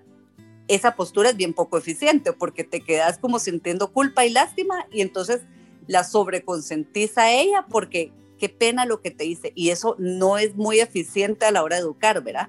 esa 0.69 0.97
postura 0.97 1.31
es 1.31 1.37
bien 1.37 1.55
poco 1.55 1.79
eficiente 1.79 2.33
porque 2.33 2.63
te 2.63 2.83
quedas 2.83 3.19
como 3.19 3.39
sintiendo 3.39 3.93
culpa 3.93 4.27
y 4.27 4.31
lástima 4.31 4.87
y 4.93 5.01
entonces 5.01 5.41
la 5.87 6.05
sobreconsentís 6.05 7.17
a 7.17 7.33
ella 7.33 7.67
porque 7.71 8.13
qué 8.39 8.49
pena 8.49 8.87
lo 8.87 9.01
que 9.01 9.11
te 9.11 9.25
hice. 9.25 9.53
Y 9.55 9.71
eso 9.71 9.97
no 9.99 10.39
es 10.39 10.55
muy 10.57 10.81
eficiente 10.81 11.47
a 11.47 11.51
la 11.51 11.63
hora 11.63 11.77
de 11.77 11.83
educar, 11.83 12.23
¿verdad? 12.23 12.49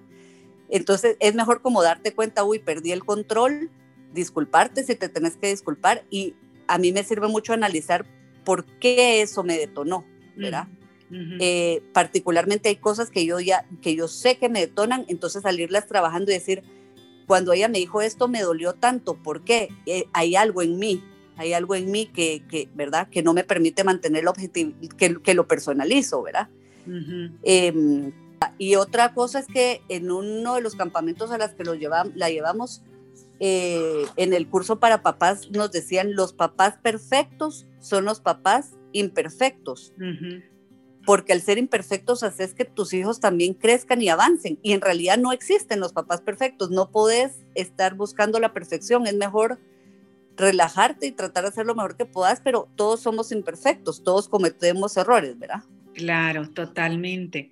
Entonces 0.69 1.17
es 1.19 1.34
mejor 1.34 1.62
como 1.62 1.82
darte 1.82 2.13
cuenta, 2.13 2.43
uy, 2.43 2.60
perdí 2.60 2.91
el 2.91 3.03
control, 3.03 3.71
disculparte 4.13 4.84
si 4.84 4.95
te 4.95 5.10
tenés 5.10 5.38
que 5.38 5.47
disculpar. 5.47 6.03
Y 6.10 6.36
a 6.67 6.77
mí 6.77 6.91
me 6.91 7.03
sirve 7.03 7.27
mucho 7.27 7.53
analizar 7.53 8.05
por 8.43 8.65
qué 8.65 9.21
eso 9.21 9.43
me 9.43 9.58
detonó, 9.58 10.05
¿verdad? 10.36 10.67
Eh, 11.12 11.82
particularmente 11.91 12.69
hay 12.69 12.76
cosas 12.76 13.10
que 13.10 13.26
yo 13.26 13.39
ya, 13.39 13.65
que 13.82 13.95
yo 13.95 14.08
sé 14.08 14.38
que 14.38 14.50
me 14.50 14.60
detonan, 14.60 15.06
entonces 15.08 15.41
salirlas 15.41 15.88
trabajando 15.88 16.32
y 16.32 16.36
decir, 16.36 16.63
cuando 17.26 17.54
ella 17.54 17.67
me 17.67 17.80
dijo 17.80 18.02
esto 18.02 18.28
me 18.28 18.41
dolió 18.41 18.74
tanto, 18.74 19.15
¿por 19.15 19.43
qué? 19.43 19.69
Eh, 19.86 20.06
hay 20.13 20.36
algo 20.36 20.62
en 20.62 20.78
mí, 20.78 21.04
hay 21.36 21.54
algo 21.54 21.76
en 21.76 21.91
mí 21.91 22.06
que, 22.08 22.43
que, 22.48 22.69
¿verdad? 22.76 23.08
Que 23.10 23.24
no 23.24 23.34
me 23.34 23.43
permite 23.43 23.84
mantener 23.84 24.22
el 24.22 24.28
objetivo, 24.28 24.74
que, 24.98 25.22
que 25.22 25.34
lo 25.34 25.48
personalizo, 25.48 26.22
¿verdad? 26.22 26.50
Em, 27.43 28.12
y 28.58 28.76
otra 28.76 29.13
cosa 29.13 29.39
es 29.39 29.48
que 29.48 29.82
en 29.89 30.12
uno 30.12 30.56
de 30.56 30.62
los 30.62 30.76
campamentos 30.76 31.32
a 31.32 31.38
los 31.38 31.52
que 31.52 31.63
lo 31.63 31.76
la 31.76 32.30
llevamos, 32.30 32.84
eh, 33.39 34.06
en 34.17 34.34
el 34.34 34.48
curso 34.48 34.80
para 34.80 35.02
papás 35.02 35.50
nos 35.52 35.72
decían, 35.72 36.13
los 36.13 36.34
papás 36.34 36.78
perfectos 36.82 37.67
son 37.80 38.06
los 38.06 38.19
papás 38.19 38.76
imperfectos. 38.91 39.93
Porque 41.10 41.34
al 41.34 41.41
ser 41.41 41.58
imperfectos 41.58 42.22
haces 42.22 42.54
que 42.54 42.65
tus 42.65 42.93
hijos 42.93 43.19
también 43.19 43.56
crezcan 43.56 44.00
y 44.00 44.10
avancen. 44.10 44.60
Y 44.62 44.74
en 44.74 44.82
realidad 44.82 45.17
no 45.17 45.32
existen 45.32 45.80
los 45.80 45.91
papás 45.91 46.22
perfectos. 46.22 46.69
No 46.69 46.91
podés 46.91 47.32
estar 47.56 47.95
buscando 47.95 48.39
la 48.39 48.54
perfección. 48.54 49.08
Es 49.08 49.15
mejor 49.15 49.58
relajarte 50.38 51.08
y 51.08 51.12
tratar 51.12 51.45
de 51.45 51.50
hacer 51.50 51.65
lo 51.65 51.74
mejor 51.74 51.98
que 51.98 52.06
puedas, 52.06 52.41
pero 52.41 52.69
todos 52.76 53.00
somos 53.00 53.32
imperfectos, 53.32 54.04
todos 54.04 54.30
cometemos 54.30 54.98
errores, 54.98 55.39
¿verdad? 55.39 55.63
Claro, 55.95 56.48
totalmente. 56.52 57.50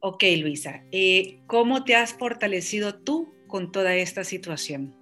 Ok, 0.00 0.24
Luisa, 0.38 0.82
eh, 0.92 1.40
¿cómo 1.46 1.84
te 1.84 1.94
has 1.94 2.14
fortalecido 2.14 2.94
tú 2.94 3.34
con 3.48 3.70
toda 3.70 3.96
esta 3.96 4.24
situación? 4.24 4.96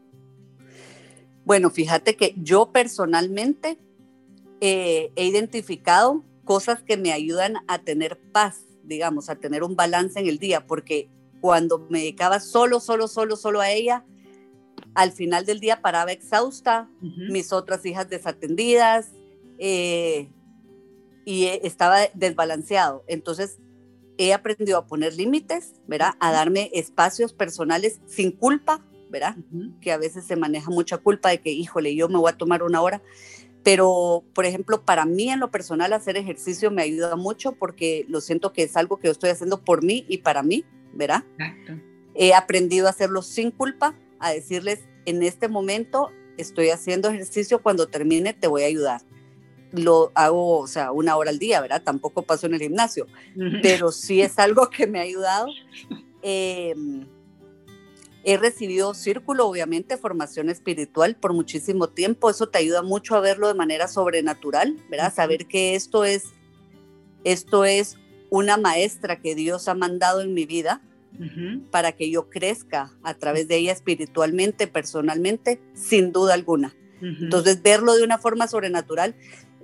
Bueno, 1.44 1.70
fíjate 1.70 2.16
que 2.16 2.34
yo 2.36 2.72
personalmente 2.72 3.78
eh, 4.60 5.12
he 5.14 5.24
identificado 5.24 6.24
cosas 6.50 6.82
que 6.82 6.96
me 6.96 7.12
ayudan 7.12 7.58
a 7.68 7.78
tener 7.78 8.18
paz, 8.32 8.64
digamos, 8.82 9.30
a 9.30 9.36
tener 9.36 9.62
un 9.62 9.76
balance 9.76 10.18
en 10.18 10.26
el 10.26 10.38
día, 10.38 10.66
porque 10.66 11.08
cuando 11.40 11.86
me 11.90 12.00
dedicaba 12.00 12.40
solo, 12.40 12.80
solo, 12.80 13.06
solo, 13.06 13.36
solo 13.36 13.60
a 13.60 13.70
ella, 13.70 14.04
al 14.96 15.12
final 15.12 15.46
del 15.46 15.60
día 15.60 15.80
paraba 15.80 16.10
exhausta, 16.10 16.90
mis 17.00 17.52
otras 17.52 17.86
hijas 17.86 18.10
desatendidas 18.10 19.12
eh, 19.60 20.28
y 21.24 21.44
e, 21.44 21.60
estaba 21.62 22.08
desbalanceado. 22.14 23.04
Entonces 23.06 23.60
he 24.18 24.34
aprendido 24.34 24.76
a 24.76 24.88
poner 24.88 25.14
límites, 25.14 25.74
¿verdad? 25.86 26.14
A 26.18 26.32
darme 26.32 26.68
espacios 26.74 27.32
personales 27.32 28.00
sin 28.06 28.32
culpa, 28.32 28.84
¿verdad? 29.08 29.36
Que 29.80 29.92
a 29.92 29.98
veces 29.98 30.24
se 30.24 30.34
maneja 30.34 30.68
mucha 30.68 30.98
culpa 30.98 31.28
de 31.28 31.40
que, 31.40 31.52
híjole, 31.52 31.94
yo 31.94 32.08
me 32.08 32.18
voy 32.18 32.32
a 32.32 32.36
tomar 32.36 32.64
una 32.64 32.82
hora. 32.82 33.00
Pero, 33.62 34.24
por 34.34 34.46
ejemplo, 34.46 34.84
para 34.84 35.04
mí 35.04 35.30
en 35.30 35.40
lo 35.40 35.50
personal 35.50 35.92
hacer 35.92 36.16
ejercicio 36.16 36.70
me 36.70 36.82
ayuda 36.82 37.16
mucho 37.16 37.52
porque 37.52 38.06
lo 38.08 38.20
siento 38.20 38.52
que 38.52 38.62
es 38.62 38.76
algo 38.76 38.98
que 38.98 39.08
yo 39.08 39.12
estoy 39.12 39.30
haciendo 39.30 39.62
por 39.62 39.84
mí 39.84 40.04
y 40.08 40.18
para 40.18 40.42
mí, 40.42 40.64
¿verdad? 40.94 41.24
He 42.14 42.34
aprendido 42.34 42.86
a 42.86 42.90
hacerlo 42.90 43.22
sin 43.22 43.50
culpa, 43.50 43.94
a 44.18 44.30
decirles, 44.30 44.80
en 45.04 45.22
este 45.22 45.48
momento 45.48 46.10
estoy 46.38 46.70
haciendo 46.70 47.10
ejercicio, 47.10 47.62
cuando 47.62 47.86
termine 47.88 48.32
te 48.32 48.46
voy 48.46 48.62
a 48.62 48.66
ayudar. 48.66 49.02
Lo 49.72 50.10
hago, 50.14 50.58
o 50.58 50.66
sea, 50.66 50.90
una 50.90 51.16
hora 51.16 51.30
al 51.30 51.38
día, 51.38 51.60
¿verdad? 51.60 51.82
Tampoco 51.82 52.22
paso 52.22 52.46
en 52.46 52.54
el 52.54 52.60
gimnasio, 52.60 53.06
pero 53.62 53.92
sí 53.92 54.20
es 54.20 54.38
algo 54.38 54.68
que 54.70 54.86
me 54.86 54.98
ha 54.98 55.02
ayudado. 55.02 55.48
Em, 56.22 57.06
he 58.24 58.36
recibido 58.36 58.94
círculo, 58.94 59.46
obviamente, 59.46 59.96
formación 59.96 60.50
espiritual 60.50 61.16
por 61.16 61.32
muchísimo 61.32 61.88
tiempo. 61.88 62.30
Eso 62.30 62.48
te 62.48 62.58
ayuda 62.58 62.82
mucho 62.82 63.16
a 63.16 63.20
verlo 63.20 63.48
de 63.48 63.54
manera 63.54 63.88
sobrenatural, 63.88 64.76
¿verdad? 64.90 65.12
Saber 65.14 65.46
que 65.46 65.74
esto 65.74 66.04
es, 66.04 66.24
esto 67.24 67.64
es 67.64 67.96
una 68.30 68.56
maestra 68.56 69.20
que 69.20 69.34
Dios 69.34 69.68
ha 69.68 69.74
mandado 69.74 70.20
en 70.20 70.34
mi 70.34 70.46
vida 70.46 70.82
para 71.70 71.92
que 71.92 72.10
yo 72.10 72.30
crezca 72.30 72.92
a 73.02 73.14
través 73.14 73.46
de 73.48 73.56
ella 73.56 73.72
espiritualmente, 73.72 74.66
personalmente, 74.66 75.60
sin 75.74 76.12
duda 76.12 76.34
alguna. 76.34 76.74
Entonces, 77.02 77.62
verlo 77.62 77.94
de 77.94 78.04
una 78.04 78.18
forma 78.18 78.46
sobrenatural 78.46 79.14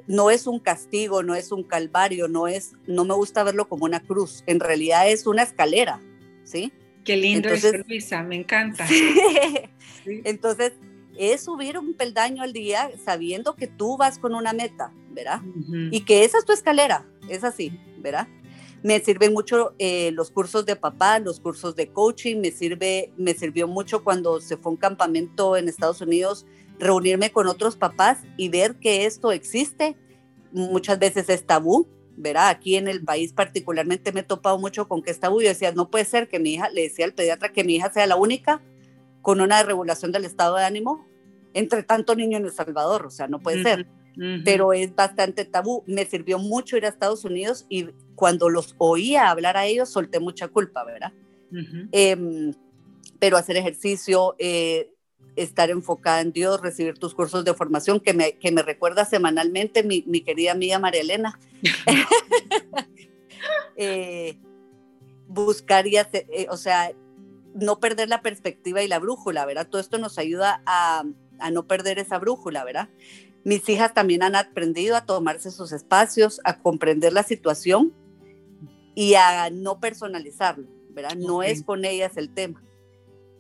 no 0.06 0.30
es 0.30 0.46
un 0.46 0.58
castigo, 0.58 1.22
no 1.22 1.34
es 1.34 1.52
un 1.52 1.62
calvario, 1.62 2.28
no 2.28 2.46
es, 2.46 2.72
no 2.86 3.04
me 3.04 3.14
gusta 3.14 3.42
verlo 3.42 3.68
como 3.68 3.84
una 3.84 4.00
cruz, 4.00 4.42
en 4.46 4.60
realidad 4.60 5.08
es 5.08 5.26
una 5.26 5.42
escalera, 5.42 6.00
¿sí? 6.44 6.72
Qué 7.06 7.16
lindo 7.16 7.48
es 7.48 7.64
Luisa, 7.86 8.22
me 8.24 8.34
encanta. 8.34 8.84
Entonces, 10.04 10.72
es 11.16 11.42
subir 11.42 11.78
un 11.78 11.94
peldaño 11.94 12.42
al 12.42 12.52
día 12.52 12.90
sabiendo 13.04 13.54
que 13.54 13.68
tú 13.68 13.96
vas 13.96 14.18
con 14.18 14.34
una 14.34 14.52
meta, 14.52 14.92
¿verdad? 15.12 15.40
Y 15.92 16.00
que 16.00 16.24
esa 16.24 16.38
es 16.38 16.44
tu 16.44 16.52
escalera, 16.52 17.06
es 17.28 17.44
así, 17.44 17.78
¿verdad? 17.98 18.26
Me 18.82 18.98
sirven 19.00 19.32
mucho 19.32 19.74
eh, 19.78 20.10
los 20.12 20.30
cursos 20.30 20.66
de 20.66 20.74
papá, 20.74 21.20
los 21.20 21.38
cursos 21.40 21.76
de 21.76 21.88
coaching, 21.88 22.40
me, 22.40 22.50
sirve, 22.50 23.12
me 23.16 23.34
sirvió 23.34 23.68
mucho 23.68 24.04
cuando 24.04 24.40
se 24.40 24.56
fue 24.56 24.70
a 24.70 24.74
un 24.74 24.76
campamento 24.76 25.56
en 25.56 25.68
Estados 25.68 26.00
Unidos, 26.00 26.44
reunirme 26.78 27.30
con 27.30 27.46
otros 27.46 27.76
papás 27.76 28.18
y 28.36 28.48
ver 28.48 28.76
que 28.76 29.06
esto 29.06 29.32
existe. 29.32 29.96
Muchas 30.52 30.98
veces 30.98 31.28
es 31.28 31.46
tabú, 31.46 31.88
¿verdad? 32.16 32.48
Aquí 32.48 32.76
en 32.76 32.88
el 32.88 33.02
país 33.04 33.32
particularmente 33.32 34.12
me 34.12 34.20
he 34.20 34.24
topado 34.24 34.58
mucho 34.58 34.88
con 34.88 35.02
que 35.02 35.10
es 35.10 35.20
tabú. 35.20 35.40
Yo 35.40 35.48
decía, 35.48 35.72
no 35.72 35.90
puede 35.90 36.04
ser 36.04 36.28
que 36.28 36.38
mi 36.38 36.54
hija, 36.54 36.68
le 36.70 36.82
decía 36.82 37.04
al 37.04 37.12
pediatra 37.12 37.52
que 37.52 37.64
mi 37.64 37.76
hija 37.76 37.92
sea 37.92 38.06
la 38.06 38.16
única 38.16 38.62
con 39.22 39.40
una 39.40 39.62
regulación 39.62 40.12
del 40.12 40.24
estado 40.24 40.56
de 40.56 40.64
ánimo 40.64 41.06
entre 41.56 41.82
tanto 41.82 42.14
niño 42.14 42.36
en 42.36 42.44
El 42.44 42.52
Salvador, 42.52 43.06
o 43.06 43.10
sea, 43.10 43.28
no 43.28 43.40
puede 43.40 43.62
ser. 43.62 43.86
Pero 44.44 44.72
es 44.72 44.94
bastante 44.94 45.44
tabú. 45.44 45.84
Me 45.86 46.06
sirvió 46.06 46.38
mucho 46.38 46.76
ir 46.76 46.86
a 46.86 46.88
Estados 46.88 47.24
Unidos 47.24 47.66
y 47.68 47.88
cuando 48.14 48.48
los 48.48 48.74
oía 48.78 49.30
hablar 49.30 49.56
a 49.56 49.66
ellos 49.66 49.90
solté 49.90 50.20
mucha 50.20 50.48
culpa, 50.48 50.84
¿verdad? 50.84 51.12
Em, 51.92 52.52
pero 53.18 53.36
hacer 53.36 53.56
ejercicio, 53.56 54.34
eh, 54.38 54.90
estar 55.36 55.70
enfocada 55.70 56.20
en 56.20 56.32
Dios, 56.32 56.60
recibir 56.60 56.98
tus 56.98 57.14
cursos 57.14 57.44
de 57.44 57.54
formación, 57.54 58.00
que 58.00 58.14
me, 58.14 58.38
que 58.38 58.50
me 58.50 58.62
recuerda 58.62 59.04
semanalmente 59.04 59.82
mi, 59.82 60.02
mi 60.06 60.22
querida 60.22 60.52
amiga 60.52 60.78
María 60.78 61.02
Elena. 61.02 61.38
Eh, 63.78 64.38
buscar 65.28 65.86
y 65.86 65.98
hacer, 65.98 66.26
eh, 66.30 66.46
o 66.50 66.56
sea, 66.56 66.92
no 67.54 67.78
perder 67.78 68.08
la 68.08 68.22
perspectiva 68.22 68.82
y 68.82 68.88
la 68.88 68.98
brújula, 68.98 69.44
¿verdad? 69.44 69.68
Todo 69.68 69.80
esto 69.80 69.98
nos 69.98 70.18
ayuda 70.18 70.62
a, 70.66 71.04
no 71.52 71.66
perder 71.66 71.98
esa 71.98 72.18
brújula, 72.18 72.64
¿verdad? 72.64 72.88
Mis 73.44 73.68
hijas 73.68 73.92
también 73.92 74.22
han 74.22 74.34
aprendido 74.34 74.96
a 74.96 75.04
tomarse 75.04 75.50
sus 75.50 75.72
espacios, 75.72 76.40
a 76.44 76.58
comprender 76.60 77.12
la 77.12 77.22
situación 77.22 77.92
y 78.94 79.14
a 79.14 79.50
no 79.50 79.78
personalizarlo, 79.78 80.68
¿verdad? 80.90 81.16
No 81.16 81.42
es 81.42 81.62
con 81.62 81.84
ellas 81.84 82.16
el 82.16 82.32
tema. 82.32 82.62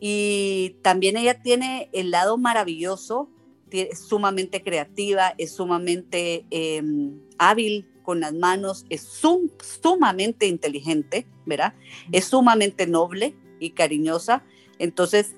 Y 0.00 0.76
también 0.82 1.16
ella 1.16 1.42
tiene 1.42 1.88
el 1.92 2.10
lado 2.10 2.38
maravilloso, 2.38 3.30
es 3.70 4.00
sumamente 4.00 4.62
creativa, 4.62 5.34
es 5.38 5.52
sumamente 5.52 6.46
em, 6.50 7.20
hábil 7.38 7.88
con 8.02 8.20
las 8.20 8.32
manos, 8.32 8.86
es 8.88 9.02
sumamente 9.02 10.46
inteligente, 10.46 11.26
¿verdad? 11.44 11.74
Es 12.12 12.26
sumamente 12.26 12.86
noble, 12.86 13.34
y 13.58 13.70
cariñosa. 13.70 14.42
Entonces, 14.78 15.34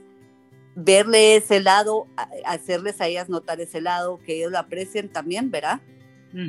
verle 0.75 1.37
ese 1.37 1.61
lado, 1.61 2.07
hacerles 2.44 3.01
a 3.01 3.09
ellas 3.09 3.29
notar 3.29 3.61
ese 3.61 3.81
lado, 3.81 4.21
que 4.25 4.37
ellos 4.37 4.53
lo 4.53 4.59
aprecien 4.59 5.09
también, 5.09 5.51
¿verdad? 5.51 5.81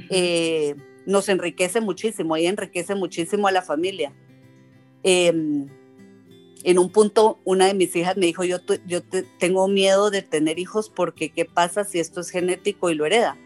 Eh, 0.10 0.76
nos 1.06 1.30
enriquece 1.30 1.82
muchísimo, 1.82 2.38
y 2.38 2.46
enriquece 2.46 2.96
muchísimo 2.96 3.48
a 3.48 3.52
la 3.52 3.62
familia. 3.62 4.14
Em, 5.04 5.68
en 6.64 6.80
un 6.80 6.92
punto, 6.92 7.40
una 7.46 7.68
de 7.68 7.74
mis 7.74 7.96
hijas 7.96 8.18
me 8.18 8.26
dijo, 8.26 8.44
yo, 8.44 8.58
yo 8.86 9.02
tengo 9.38 9.68
miedo 9.68 10.10
de 10.12 10.22
tener 10.22 10.60
hijos 10.60 10.90
porque 10.90 11.30
qué 11.30 11.46
pasa 11.46 11.86
si 11.86 12.00
esto 12.00 12.22
es 12.22 12.30
genético 12.30 12.90
y 12.90 12.96
lo 12.96 13.06
hereda. 13.06 13.38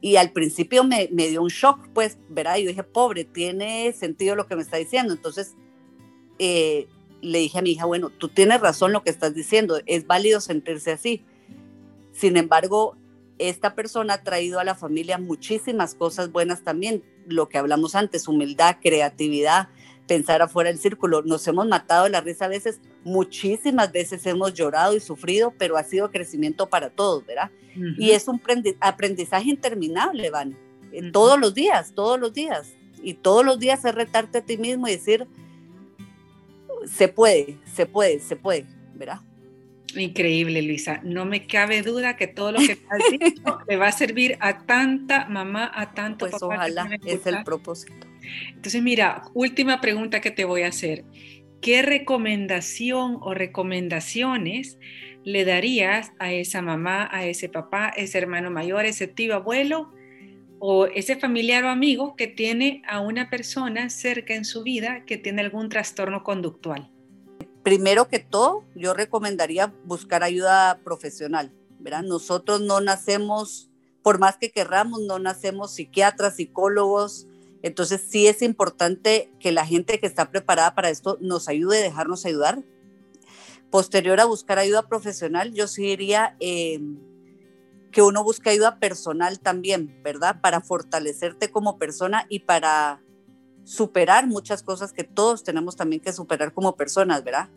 Y 0.00 0.16
al 0.16 0.32
principio 0.32 0.84
me, 0.84 1.08
me, 1.12 1.28
dio 1.28 1.42
un 1.42 1.48
shock, 1.48 1.88
pues, 1.92 2.18
¿verdad? 2.28 2.56
Yo 2.56 2.68
dije, 2.68 2.82
pobre, 2.82 3.24
tiene 3.24 3.92
sentido 3.92 4.36
lo 4.36 4.46
que 4.46 4.56
me 4.56 4.62
está 4.62 4.76
diciendo. 4.76 5.12
Entonces, 5.12 5.54
eh, 6.38 6.88
le 7.20 7.38
dije 7.38 7.58
a 7.58 7.62
mi 7.62 7.72
hija, 7.72 7.86
bueno, 7.86 8.10
tú 8.10 8.28
tienes 8.28 8.60
razón 8.60 8.92
lo 8.92 9.02
que 9.02 9.10
estás 9.10 9.34
diciendo, 9.34 9.80
es 9.86 10.06
válido 10.06 10.40
sentirse 10.40 10.92
así. 10.92 11.24
Sin 12.12 12.36
embargo, 12.36 12.96
esta 13.38 13.74
persona 13.74 14.14
ha 14.14 14.22
traído 14.22 14.60
a 14.60 14.64
la 14.64 14.74
familia 14.74 15.18
muchísimas 15.18 15.94
cosas 15.94 16.30
buenas 16.30 16.62
también, 16.62 17.02
lo 17.26 17.48
que 17.48 17.58
hablamos 17.58 17.94
antes, 17.94 18.28
humildad, 18.28 18.76
creatividad, 18.82 19.68
pensar 20.06 20.42
afuera 20.42 20.70
del 20.70 20.78
círculo. 20.78 21.22
Nos 21.22 21.46
hemos 21.48 21.66
matado 21.66 22.04
de 22.04 22.10
la 22.10 22.20
risa 22.20 22.46
a 22.46 22.48
veces, 22.48 22.80
muchísimas 23.04 23.92
veces 23.92 24.24
hemos 24.26 24.54
llorado 24.54 24.94
y 24.94 25.00
sufrido, 25.00 25.52
pero 25.58 25.76
ha 25.76 25.84
sido 25.84 26.10
crecimiento 26.10 26.68
para 26.68 26.90
todos, 26.90 27.24
¿verdad? 27.26 27.50
Y 27.98 28.12
es 28.12 28.28
un 28.28 28.40
aprendizaje 28.80 29.50
interminable, 29.50 30.30
Van. 30.30 30.56
Eh, 30.92 31.10
todos 31.10 31.40
los 31.40 31.54
días, 31.54 31.92
todos 31.94 32.20
los 32.20 32.32
días. 32.32 32.72
Y 33.02 33.14
todos 33.14 33.44
los 33.44 33.58
días 33.58 33.84
es 33.84 33.94
retarte 33.94 34.38
a 34.38 34.44
ti 34.44 34.56
mismo 34.56 34.88
y 34.88 34.92
decir, 34.92 35.26
se 36.86 37.08
puede, 37.08 37.58
se 37.74 37.86
puede, 37.86 38.20
se 38.20 38.36
puede, 38.36 38.66
¿verdad? 38.94 39.20
Increíble, 39.96 40.62
Luisa. 40.62 41.00
No 41.04 41.24
me 41.24 41.46
cabe 41.46 41.82
duda 41.82 42.16
que 42.16 42.26
todo 42.26 42.52
lo 42.52 42.58
que 42.58 42.72
has 42.90 43.10
dicho 43.10 43.58
le 43.68 43.76
va 43.76 43.88
a 43.88 43.92
servir 43.92 44.36
a 44.40 44.64
tanta 44.66 45.26
mamá, 45.26 45.70
a 45.74 45.92
tanto 45.92 46.28
pues 46.28 46.42
Ojalá, 46.42 46.88
es 47.04 47.26
el 47.26 47.42
propósito. 47.44 48.06
Entonces, 48.48 48.82
mira, 48.82 49.22
última 49.34 49.80
pregunta 49.80 50.20
que 50.20 50.30
te 50.30 50.44
voy 50.44 50.62
a 50.62 50.68
hacer. 50.68 51.04
¿Qué 51.60 51.82
recomendación 51.82 53.18
o 53.20 53.34
recomendaciones 53.34 54.78
le 55.24 55.44
darías 55.44 56.12
a 56.18 56.32
esa 56.32 56.60
mamá, 56.60 57.08
a 57.10 57.24
ese 57.24 57.48
papá, 57.48 57.88
ese 57.96 58.18
hermano 58.18 58.50
mayor, 58.50 58.84
ese 58.84 59.06
tío 59.06 59.34
abuelo 59.34 59.92
o 60.58 60.86
ese 60.86 61.16
familiar 61.16 61.64
o 61.64 61.70
amigo 61.70 62.16
que 62.16 62.26
tiene 62.26 62.82
a 62.86 63.00
una 63.00 63.30
persona 63.30 63.88
cerca 63.88 64.34
en 64.34 64.44
su 64.44 64.62
vida 64.62 65.04
que 65.06 65.16
tiene 65.16 65.42
algún 65.42 65.68
trastorno 65.68 66.22
conductual? 66.22 66.90
Primero 67.64 68.08
que 68.08 68.18
todo, 68.18 68.62
yo 68.76 68.92
recomendaría 68.92 69.74
buscar 69.84 70.22
ayuda 70.22 70.80
profesional, 70.84 71.50
¿verdad? 71.80 72.02
Nosotros 72.02 72.60
no 72.60 72.82
nacemos, 72.82 73.70
por 74.02 74.18
más 74.18 74.36
que 74.36 74.52
querramos, 74.52 75.00
no 75.00 75.18
nacemos 75.18 75.72
psiquiatras, 75.72 76.36
psicólogos, 76.36 77.26
entonces 77.62 78.02
sí 78.06 78.26
es 78.26 78.42
importante 78.42 79.32
que 79.40 79.50
la 79.50 79.64
gente 79.64 79.98
que 79.98 80.06
está 80.06 80.30
preparada 80.30 80.74
para 80.74 80.90
esto 80.90 81.16
nos 81.22 81.48
ayude, 81.48 81.80
dejarnos 81.80 82.26
ayudar. 82.26 82.62
Posterior 83.70 84.20
a 84.20 84.26
buscar 84.26 84.58
ayuda 84.58 84.86
profesional, 84.86 85.52
yo 85.54 85.66
sí 85.66 85.82
diría... 85.82 86.36
Eh, 86.40 86.80
que 87.94 88.02
uno 88.02 88.24
busque 88.24 88.50
ayuda 88.50 88.80
personal 88.80 89.38
también, 89.38 90.02
¿verdad? 90.02 90.40
Para 90.40 90.60
fortalecerte 90.60 91.52
como 91.52 91.78
persona 91.78 92.26
y 92.28 92.40
para 92.40 93.03
superar 93.64 94.26
muchas 94.26 94.62
cosas 94.62 94.92
que 94.92 95.04
todos 95.04 95.42
tenemos 95.42 95.76
también 95.76 96.00
que 96.00 96.12
superar 96.12 96.52
como 96.52 96.76
personas, 96.76 97.24
¿verdad? 97.24 97.48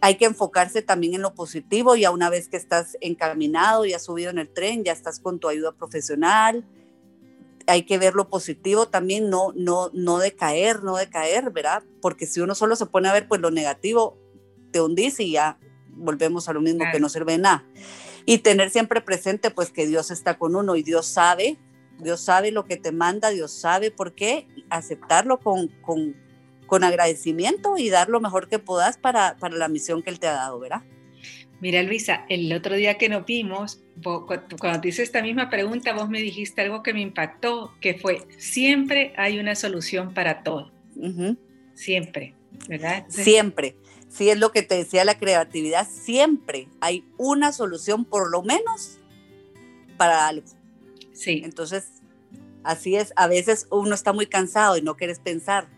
Hay 0.00 0.14
que 0.14 0.24
enfocarse 0.24 0.80
también 0.80 1.14
en 1.14 1.22
lo 1.22 1.34
positivo, 1.34 1.96
ya 1.96 2.10
una 2.10 2.30
vez 2.30 2.48
que 2.48 2.56
estás 2.56 2.96
encaminado, 3.00 3.84
ya 3.84 3.98
subido 3.98 4.30
en 4.30 4.38
el 4.38 4.48
tren, 4.48 4.84
ya 4.84 4.92
estás 4.92 5.20
con 5.20 5.38
tu 5.38 5.48
ayuda 5.48 5.72
profesional, 5.72 6.64
hay 7.66 7.82
que 7.82 7.98
ver 7.98 8.14
lo 8.14 8.28
positivo 8.28 8.88
también, 8.88 9.28
no, 9.28 9.52
no, 9.54 9.90
no 9.92 10.18
decaer, 10.18 10.82
no 10.82 10.96
decaer, 10.96 11.50
¿verdad? 11.50 11.82
Porque 12.00 12.26
si 12.26 12.40
uno 12.40 12.54
solo 12.54 12.76
se 12.76 12.86
pone 12.86 13.08
a 13.08 13.12
ver 13.12 13.28
pues 13.28 13.40
lo 13.40 13.50
negativo, 13.50 14.18
te 14.70 14.80
hundís 14.80 15.20
y 15.20 15.32
ya 15.32 15.58
volvemos 15.88 16.48
a 16.48 16.52
lo 16.52 16.60
mismo 16.60 16.84
que 16.90 17.00
no 17.00 17.08
sirve 17.08 17.32
de 17.32 17.38
nada 17.38 17.64
y 18.26 18.38
tener 18.38 18.70
siempre 18.70 19.00
presente 19.00 19.50
pues 19.50 19.70
que 19.70 19.86
Dios 19.86 20.10
está 20.10 20.38
con 20.38 20.56
uno 20.56 20.76
y 20.76 20.82
Dios 20.82 21.06
sabe, 21.06 21.58
Dios 21.98 22.20
sabe 22.20 22.50
lo 22.50 22.64
que 22.64 22.76
te 22.76 22.92
manda, 22.92 23.30
Dios 23.30 23.52
sabe 23.52 23.90
por 23.90 24.14
qué, 24.14 24.46
aceptarlo 24.70 25.38
con, 25.38 25.68
con, 25.82 26.16
con 26.66 26.84
agradecimiento 26.84 27.76
y 27.78 27.88
dar 27.90 28.08
lo 28.08 28.20
mejor 28.20 28.48
que 28.48 28.58
puedas 28.58 28.98
para, 28.98 29.36
para 29.38 29.56
la 29.56 29.68
misión 29.68 30.02
que 30.02 30.10
Él 30.10 30.18
te 30.18 30.26
ha 30.26 30.32
dado, 30.32 30.58
¿verdad? 30.58 30.82
Mira, 31.60 31.82
Luisa, 31.82 32.26
el 32.28 32.52
otro 32.52 32.74
día 32.74 32.98
que 32.98 33.08
nos 33.08 33.24
vimos, 33.24 33.80
cuando 34.02 34.80
te 34.80 34.88
hice 34.88 35.02
esta 35.02 35.22
misma 35.22 35.48
pregunta, 35.48 35.94
vos 35.94 36.10
me 36.10 36.20
dijiste 36.20 36.60
algo 36.60 36.82
que 36.82 36.92
me 36.92 37.00
impactó, 37.00 37.72
que 37.80 37.94
fue, 37.94 38.26
siempre 38.36 39.14
hay 39.16 39.38
una 39.38 39.54
solución 39.54 40.12
para 40.12 40.42
todo. 40.42 40.72
Siempre, 41.74 42.34
¿verdad? 42.68 43.04
siempre 43.08 43.76
si 44.14 44.30
es 44.30 44.38
lo 44.38 44.52
que 44.52 44.62
te 44.62 44.76
decía 44.76 45.04
la 45.04 45.18
creatividad, 45.18 45.88
siempre 45.88 46.68
hay 46.80 47.04
una 47.18 47.52
solución 47.52 48.04
por 48.04 48.30
lo 48.30 48.42
menos 48.42 49.00
para 49.96 50.28
algo. 50.28 50.46
Sí. 51.14 51.40
Entonces, 51.44 52.02
así 52.62 52.96
es, 52.96 53.12
a 53.16 53.26
veces 53.28 53.66
uno 53.70 53.94
está 53.94 54.12
muy 54.12 54.26
cansado 54.26 54.76
y 54.76 54.82
no 54.82 54.96
quieres 54.96 55.18
pensar, 55.18 55.68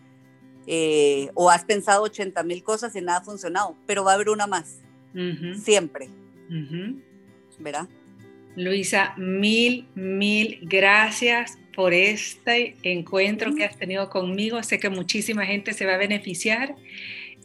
eh, 0.67 1.31
o 1.35 1.49
has 1.51 1.65
pensado 1.65 2.03
80 2.03 2.43
mil 2.43 2.65
cosas 2.65 2.97
y 2.97 3.01
nada 3.01 3.19
ha 3.19 3.25
funcionado, 3.25 3.77
pero 3.87 4.03
va 4.03 4.13
a 4.13 4.15
haber 4.17 4.31
una 4.31 4.49
más, 4.49 4.81
siempre. 5.63 6.09
¿Verdad? 7.59 7.89
Luisa, 8.57 9.15
mil, 9.17 9.87
mil 9.95 10.59
gracias 10.63 11.59
por 11.75 11.93
este 11.93 12.77
encuentro 12.83 13.55
que 13.55 13.65
has 13.65 13.77
tenido 13.77 14.09
conmigo. 14.09 14.63
Sé 14.63 14.79
que 14.79 14.89
muchísima 14.89 15.45
gente 15.45 15.75
se 15.75 15.85
va 15.85 15.95
a 15.95 15.99
beneficiar 15.99 16.75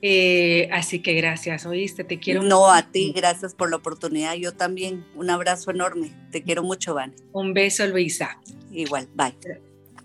eh, 0.02 0.68
así 0.72 1.00
que 1.00 1.14
gracias, 1.14 1.66
oíste, 1.66 2.04
te 2.04 2.20
quiero. 2.20 2.44
No, 2.44 2.72
a 2.72 2.92
ti, 2.92 3.14
gracias 3.16 3.54
por 3.54 3.70
la 3.70 3.78
oportunidad. 3.78 4.36
Yo 4.36 4.54
también, 4.54 5.06
un 5.16 5.30
abrazo 5.30 5.72
enorme. 5.72 6.12
Te 6.32 6.42
quiero 6.42 6.64
mucho, 6.64 6.94
Vane. 6.94 7.14
Un 7.34 7.54
beso, 7.54 7.86
Luisa. 7.88 8.40
Igual, 8.72 9.08
bye. 9.16 9.36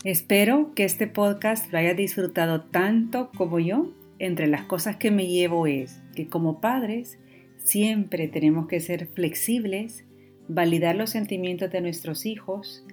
Espero 0.04 0.72
que 0.74 0.84
este 0.84 1.06
podcast 1.06 1.72
lo 1.72 1.78
haya 1.78 1.94
disfrutado 1.94 2.62
tanto 2.62 3.30
como 3.36 3.58
yo 3.58 3.92
entre 4.18 4.46
las 4.46 4.64
cosas 4.64 4.96
que 4.96 5.10
me 5.10 5.26
llevo 5.26 5.66
es 5.66 6.00
que 6.14 6.28
como 6.28 6.60
padres 6.60 7.18
siempre 7.58 8.28
tenemos 8.28 8.66
que 8.66 8.80
ser 8.80 9.08
flexibles, 9.08 10.04
validar 10.48 10.94
los 10.94 11.10
sentimientos 11.10 11.70
de 11.70 11.80
nuestros 11.80 12.24
hijos, 12.24 12.84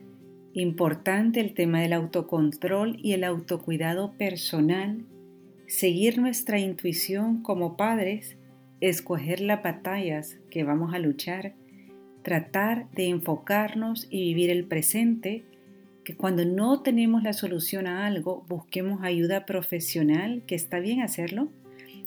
importante 0.54 1.40
el 1.40 1.54
tema 1.54 1.82
del 1.82 1.94
autocontrol 1.94 2.98
y 3.02 3.14
el 3.14 3.24
autocuidado 3.24 4.14
personal, 4.18 5.06
seguir 5.74 6.20
nuestra 6.20 6.60
intuición 6.60 7.42
como 7.42 7.78
padres, 7.78 8.38
escoger 8.80 9.42
las 9.42 9.64
batallas 9.64 10.38
que 10.52 10.64
vamos 10.64 10.94
a 10.94 11.00
luchar, 11.00 11.56
tratar 12.22 12.92
de 12.92 13.08
enfocarnos 13.08 14.06
y 14.12 14.20
vivir 14.20 14.52
el 14.52 14.66
presente, 14.66 15.46
que 16.04 16.16
cuando 16.16 16.46
no 16.46 16.84
tenemos 16.84 17.24
la 17.24 17.34
solución 17.34 17.88
a 17.88 18.06
algo, 18.06 18.46
busquemos 18.48 19.02
ayuda 19.02 19.48
profesional, 19.48 20.44
que 20.46 20.54
está 20.54 20.80
bien 20.80 21.02
hacerlo, 21.02 21.50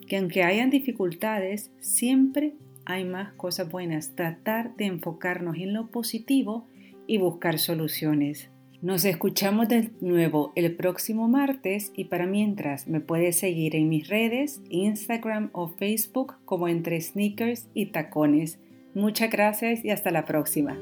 que 0.07 0.17
aunque 0.17 0.45
hayan 0.45 0.71
dificultades, 0.71 1.73
siempre 1.81 2.55
hay 2.85 3.05
más 3.05 3.33
cosas 3.33 3.69
buenas. 3.69 4.15
Tratar 4.15 4.77
de 4.77 4.87
enfocarnos 4.87 5.57
en 5.57 5.73
lo 5.73 5.89
positivo 5.89 6.69
y 7.09 7.19
buscar 7.19 7.59
soluciones. 7.59 8.49
Nos 8.83 9.05
escuchamos 9.05 9.69
de 9.69 9.91
nuevo 10.01 10.53
el 10.55 10.75
próximo 10.77 11.29
martes 11.29 11.93
y 11.97 12.05
para 12.05 12.27
mientras 12.27 12.87
me 12.87 13.01
puedes 13.01 13.39
seguir 13.39 13.75
en 13.75 13.89
mis 13.89 14.09
redes, 14.09 14.61
Instagram 14.69 15.51
o 15.53 15.69
Facebook 15.69 16.35
como 16.45 16.69
entre 16.69 17.01
sneakers 17.01 17.69
y 17.73 17.87
tacones. 17.87 18.59
Muchas 18.95 19.31
gracias 19.31 19.85
y 19.85 19.91
hasta 19.91 20.11
la 20.11 20.25
próxima. 20.25 20.77